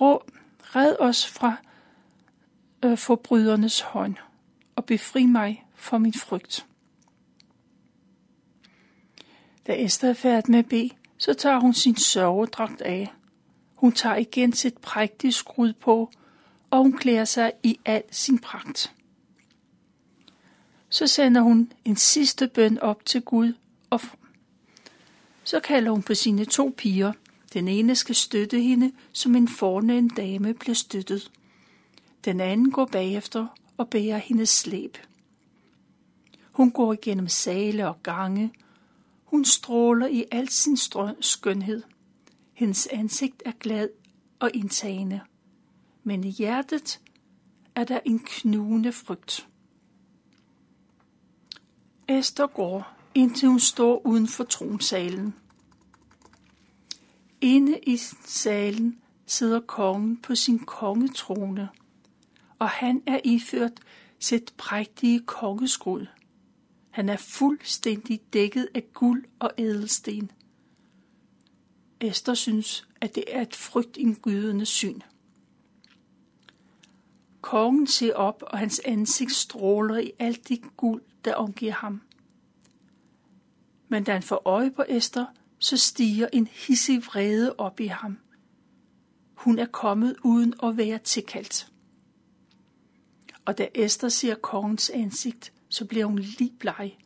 Råb, 0.00 0.30
red 0.60 0.96
os 0.98 1.26
fra 1.26 1.56
øh, 2.84 2.98
forbrydernes 2.98 3.80
hånd, 3.80 4.16
og 4.76 4.84
befri 4.84 5.26
mig 5.26 5.66
for 5.74 5.98
min 5.98 6.14
frygt. 6.14 6.66
Da 9.66 9.84
Esther 9.84 10.08
er 10.08 10.14
færdig 10.14 10.50
med 10.50 10.58
at 10.58 10.68
bede, 10.68 10.90
så 11.20 11.34
tager 11.34 11.60
hun 11.60 11.74
sin 11.74 11.96
sørgedragt 11.96 12.80
af. 12.80 13.12
Hun 13.74 13.92
tager 13.92 14.16
igen 14.16 14.52
sit 14.52 14.78
prægtige 14.78 15.32
skrud 15.32 15.72
på, 15.72 16.10
og 16.70 16.78
hun 16.78 16.92
klæder 16.92 17.24
sig 17.24 17.52
i 17.62 17.80
al 17.84 18.02
sin 18.10 18.38
pragt. 18.38 18.94
Så 20.88 21.06
sender 21.06 21.40
hun 21.40 21.72
en 21.84 21.96
sidste 21.96 22.48
bøn 22.48 22.78
op 22.78 23.04
til 23.04 23.22
Gud, 23.22 23.52
og 23.90 24.00
så 25.44 25.60
kalder 25.60 25.90
hun 25.90 26.02
på 26.02 26.14
sine 26.14 26.44
to 26.44 26.74
piger. 26.76 27.12
Den 27.52 27.68
ene 27.68 27.96
skal 27.96 28.14
støtte 28.14 28.60
hende, 28.60 28.92
som 29.12 29.36
en 29.36 29.48
fornem 29.48 30.10
dame 30.10 30.54
bliver 30.54 30.74
støttet. 30.74 31.30
Den 32.24 32.40
anden 32.40 32.70
går 32.70 32.86
bagefter 32.86 33.46
og 33.76 33.88
bærer 33.88 34.18
hendes 34.18 34.48
slæb. 34.48 34.98
Hun 36.52 36.70
går 36.70 36.92
igennem 36.92 37.28
sale 37.28 37.88
og 37.88 38.02
gange, 38.02 38.52
hun 39.30 39.44
stråler 39.44 40.06
i 40.06 40.24
al 40.30 40.48
sin 40.48 40.76
skønhed. 41.20 41.82
Hendes 42.52 42.86
ansigt 42.86 43.42
er 43.46 43.52
glad 43.60 43.88
og 44.38 44.50
indtagende. 44.54 45.20
Men 46.04 46.24
i 46.24 46.30
hjertet 46.30 47.00
er 47.74 47.84
der 47.84 48.00
en 48.04 48.18
knugende 48.18 48.92
frygt. 48.92 49.48
Esther 52.08 52.46
går, 52.46 52.96
indtil 53.14 53.48
hun 53.48 53.60
står 53.60 54.06
uden 54.06 54.28
for 54.28 54.44
tronsalen. 54.44 55.34
Inde 57.40 57.78
i 57.86 57.96
salen 58.24 58.98
sidder 59.26 59.60
kongen 59.60 60.16
på 60.16 60.34
sin 60.34 60.58
kongetrone, 60.58 61.68
og 62.58 62.68
han 62.68 63.02
er 63.06 63.20
iført 63.24 63.80
sit 64.18 64.54
prægtige 64.56 65.20
kongeskud. 65.20 66.06
Han 66.90 67.08
er 67.08 67.16
fuldstændig 67.16 68.20
dækket 68.32 68.68
af 68.74 68.92
guld 68.92 69.24
og 69.38 69.50
ædelsten. 69.58 70.30
Esther 72.00 72.34
synes, 72.34 72.88
at 73.00 73.14
det 73.14 73.24
er 73.28 73.42
et 73.42 73.56
frygtindgydende 73.56 74.66
syn. 74.66 75.00
Kongen 77.40 77.86
ser 77.86 78.14
op, 78.14 78.42
og 78.46 78.58
hans 78.58 78.80
ansigt 78.84 79.32
stråler 79.32 79.98
i 79.98 80.12
alt 80.18 80.48
det 80.48 80.76
guld, 80.76 81.02
der 81.24 81.34
omgiver 81.34 81.72
ham. 81.72 82.00
Men 83.88 84.04
da 84.04 84.12
han 84.12 84.22
får 84.22 84.42
øje 84.44 84.70
på 84.70 84.84
Esther, 84.88 85.26
så 85.58 85.76
stiger 85.76 86.28
en 86.32 86.46
hissig 86.46 87.06
vrede 87.06 87.54
op 87.58 87.80
i 87.80 87.86
ham. 87.86 88.18
Hun 89.34 89.58
er 89.58 89.66
kommet 89.66 90.16
uden 90.24 90.54
at 90.62 90.76
være 90.76 90.98
tilkaldt. 90.98 91.72
Og 93.44 93.58
da 93.58 93.68
Esther 93.74 94.08
ser 94.08 94.34
kongens 94.34 94.90
ansigt, 94.90 95.52
så 95.70 95.84
bliver 95.84 96.06
hun 96.06 96.18
lige 96.18 96.52
bleg. 96.58 96.96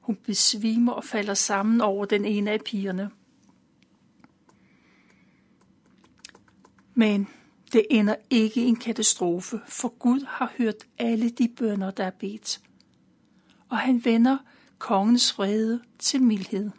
Hun 0.00 0.16
besvimer 0.16 0.92
og 0.92 1.04
falder 1.04 1.34
sammen 1.34 1.80
over 1.80 2.04
den 2.04 2.24
ene 2.24 2.50
af 2.50 2.60
pigerne. 2.60 3.10
Men 6.94 7.28
det 7.72 7.86
ender 7.90 8.14
ikke 8.30 8.60
i 8.60 8.64
en 8.64 8.76
katastrofe, 8.76 9.60
for 9.66 9.88
Gud 9.88 10.26
har 10.28 10.52
hørt 10.58 10.86
alle 10.98 11.30
de 11.30 11.48
bønder, 11.48 11.90
der 11.90 12.04
er 12.04 12.10
bedt. 12.10 12.60
Og 13.68 13.78
han 13.78 14.04
vender 14.04 14.38
kongens 14.78 15.38
vrede 15.38 15.82
til 15.98 16.22
mildhed. 16.22 16.70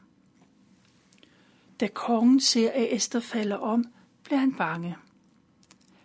Da 1.79 1.87
kongen 1.87 2.39
ser, 2.39 2.71
at 2.71 2.95
Esther 2.95 3.19
falder 3.19 3.55
om, 3.55 3.85
bliver 4.23 4.39
han 4.39 4.53
bange. 4.53 4.95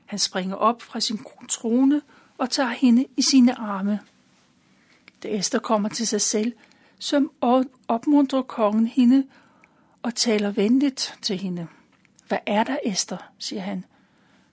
Han 0.05 0.19
springer 0.19 0.57
op 0.57 0.83
fra 0.83 1.01
sin 1.01 1.19
trone 1.49 2.03
og 2.39 2.51
tager 2.51 2.71
hende 2.71 3.07
i 3.17 3.23
sine 3.23 3.59
arme. 3.59 4.01
Da 5.25 5.29
Esther 5.29 5.59
kommer 5.59 5.89
til 5.89 6.07
sig 6.07 6.21
selv, 6.21 6.53
som 6.99 7.31
opmuntrer 7.89 8.43
kongen 8.43 8.87
hende 8.87 9.27
og 10.03 10.15
taler 10.15 10.51
venligt 10.51 11.19
til 11.23 11.37
hende. 11.37 11.67
Hvad 12.29 12.39
er 12.47 12.65
der, 12.65 12.77
Esther, 12.85 13.33
siger 13.39 13.63
han. 13.63 13.85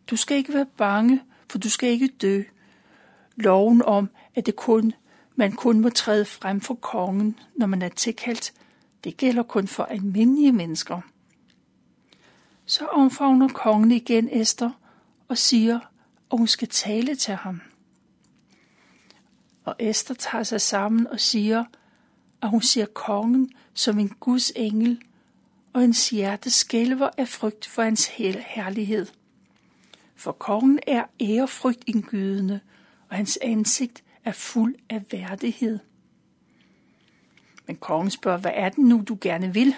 Du 0.08 0.16
skal 0.16 0.38
ikke 0.38 0.54
være 0.54 0.66
bange, 0.78 1.22
for 1.50 1.58
du 1.58 1.70
skal 1.70 1.90
ikke 1.90 2.08
dø. 2.08 2.44
Loven 3.36 3.82
om, 3.82 4.10
at 4.36 4.46
det 4.46 4.56
kun, 4.56 4.94
man 5.36 5.52
kun 5.52 5.80
må 5.80 5.90
træde 5.90 6.26
frem 6.26 6.62
for 6.62 6.74
kongen, 6.74 7.40
når 7.56 7.66
man 7.66 7.82
er 7.82 7.90
tilkaldt, 7.90 8.54
det 9.04 9.18
gælder 9.18 9.44
kun 9.44 9.68
for 9.68 9.84
almindelige 9.84 10.52
mennesker. 10.52 11.02
Så 12.66 12.86
omfavner 12.86 13.48
kongen 13.48 13.92
igen 13.92 14.30
Esther 14.32 14.72
og 15.28 15.38
siger, 15.38 15.80
at 16.32 16.38
hun 16.38 16.48
skal 16.48 16.68
tale 16.68 17.16
til 17.16 17.34
ham. 17.34 17.62
Og 19.72 19.78
Esther 19.80 20.16
tager 20.16 20.44
sig 20.44 20.62
sammen 20.62 21.08
og 21.08 21.20
siger, 21.20 21.64
at 22.42 22.50
hun 22.50 22.62
ser 22.62 22.86
kongen 22.86 23.52
som 23.74 24.00
en 24.00 24.10
Guds 24.10 24.52
engel, 24.56 25.02
og 25.74 25.82
hendes 25.82 26.10
hjerte 26.10 26.50
skælver 26.50 27.10
af 27.18 27.28
frygt 27.28 27.66
for 27.68 27.82
hans 27.82 28.08
herlighed. 28.46 29.08
For 30.16 30.32
kongen 30.32 30.80
er 30.88 31.04
ærefrygt 31.22 31.84
indgydende, 31.88 32.60
og 33.10 33.16
hans 33.16 33.40
ansigt 33.42 34.04
er 34.26 34.32
fuld 34.32 34.76
af 34.90 35.04
værdighed. 35.12 35.80
Men 37.68 37.76
kongen 37.76 38.12
spørger, 38.12 38.38
hvad 38.40 38.52
er 38.54 38.70
det 38.70 38.78
nu, 38.78 39.04
du 39.08 39.18
gerne 39.22 39.54
vil, 39.54 39.76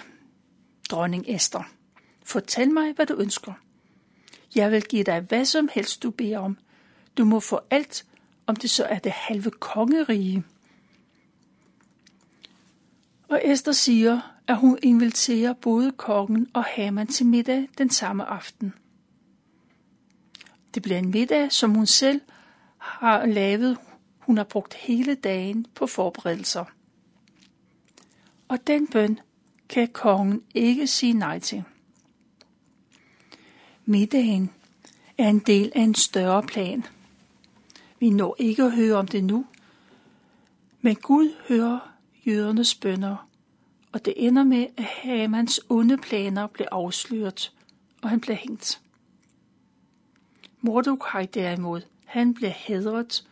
dronning 0.90 1.24
Esther? 1.28 1.70
Fortæl 2.24 2.70
mig, 2.70 2.92
hvad 2.92 3.06
du 3.06 3.14
ønsker. 3.14 3.52
Jeg 4.54 4.70
vil 4.70 4.82
give 4.82 5.04
dig 5.04 5.20
hvad 5.20 5.44
som 5.44 5.68
helst, 5.72 6.02
du 6.02 6.10
beder 6.10 6.38
om. 6.38 6.58
Du 7.18 7.24
må 7.24 7.40
få 7.40 7.60
alt, 7.70 8.04
om 8.46 8.56
det 8.56 8.70
så 8.70 8.84
er 8.84 8.98
det 8.98 9.12
halve 9.12 9.50
kongerige. 9.50 10.44
Og 13.28 13.40
Esther 13.44 13.72
siger, 13.72 14.40
at 14.46 14.56
hun 14.56 14.78
inviterer 14.82 15.52
både 15.52 15.92
kongen 15.92 16.48
og 16.54 16.64
Haman 16.64 17.06
til 17.06 17.26
middag 17.26 17.68
den 17.78 17.90
samme 17.90 18.24
aften. 18.24 18.74
Det 20.74 20.82
bliver 20.82 20.98
en 20.98 21.10
middag, 21.10 21.52
som 21.52 21.74
hun 21.74 21.86
selv 21.86 22.20
har 22.78 23.26
lavet. 23.26 23.78
Hun 24.18 24.36
har 24.36 24.44
brugt 24.44 24.74
hele 24.74 25.14
dagen 25.14 25.66
på 25.74 25.86
forberedelser. 25.86 26.64
Og 28.48 28.66
den 28.66 28.86
bøn 28.86 29.20
kan 29.68 29.88
kongen 29.88 30.42
ikke 30.54 30.86
sige 30.86 31.12
nej 31.12 31.38
til. 31.38 31.64
Middagen 33.84 34.50
er 35.18 35.28
en 35.28 35.38
del 35.38 35.72
af 35.74 35.80
en 35.80 35.94
større 35.94 36.42
plan– 36.42 36.84
vi 38.04 38.10
når 38.10 38.36
ikke 38.38 38.62
at 38.62 38.72
høre 38.72 38.94
om 38.96 39.08
det 39.08 39.24
nu, 39.24 39.46
men 40.80 40.96
Gud 40.96 41.34
hører 41.48 41.92
jødernes 42.26 42.74
bønder, 42.74 43.28
og 43.92 44.04
det 44.04 44.14
ender 44.16 44.44
med, 44.44 44.66
at 44.76 44.84
Hamans 44.84 45.60
onde 45.68 45.96
planer 45.96 46.46
bliver 46.46 46.68
afsløret, 46.72 47.52
og 48.02 48.10
han 48.10 48.20
bliver 48.20 48.36
hængt. 48.36 48.80
Mordokaj 50.60 51.26
derimod, 51.34 51.80
han 52.04 52.34
bliver 52.34 52.50
hædret, 52.50 53.28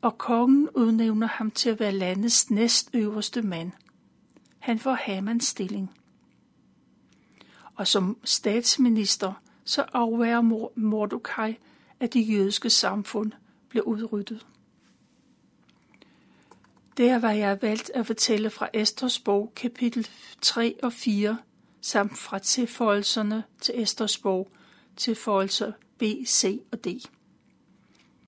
og 0.00 0.18
kongen 0.18 0.68
udnævner 0.70 1.26
ham 1.26 1.50
til 1.50 1.70
at 1.70 1.80
være 1.80 1.92
landets 1.92 2.50
næstøverste 2.50 3.42
mand. 3.42 3.72
Han 4.58 4.78
får 4.78 4.94
Hamans 4.94 5.44
stilling. 5.44 5.90
Og 7.74 7.86
som 7.86 8.18
statsminister 8.24 9.32
så 9.64 9.84
afværer 9.92 10.68
Mordokaj 10.76 11.56
at 12.00 12.14
det 12.14 12.28
jødiske 12.28 12.70
samfund 12.70 13.32
bliver 13.74 13.84
udryddet. 13.84 14.46
Der 16.96 17.18
var 17.18 17.30
jeg 17.30 17.62
valgt 17.62 17.90
at 17.94 18.06
fortælle 18.06 18.50
fra 18.50 18.68
Esters 18.72 19.18
bog, 19.18 19.52
kapitel 19.56 20.08
3 20.40 20.76
og 20.82 20.92
4, 20.92 21.38
samt 21.80 22.18
fra 22.18 22.38
tilføjelserne 22.38 23.44
til 23.60 23.82
Esters 23.82 24.18
bog, 24.18 24.50
tilføjelser 24.96 25.72
B, 25.98 26.02
C 26.26 26.60
og 26.72 26.84
D. 26.84 26.88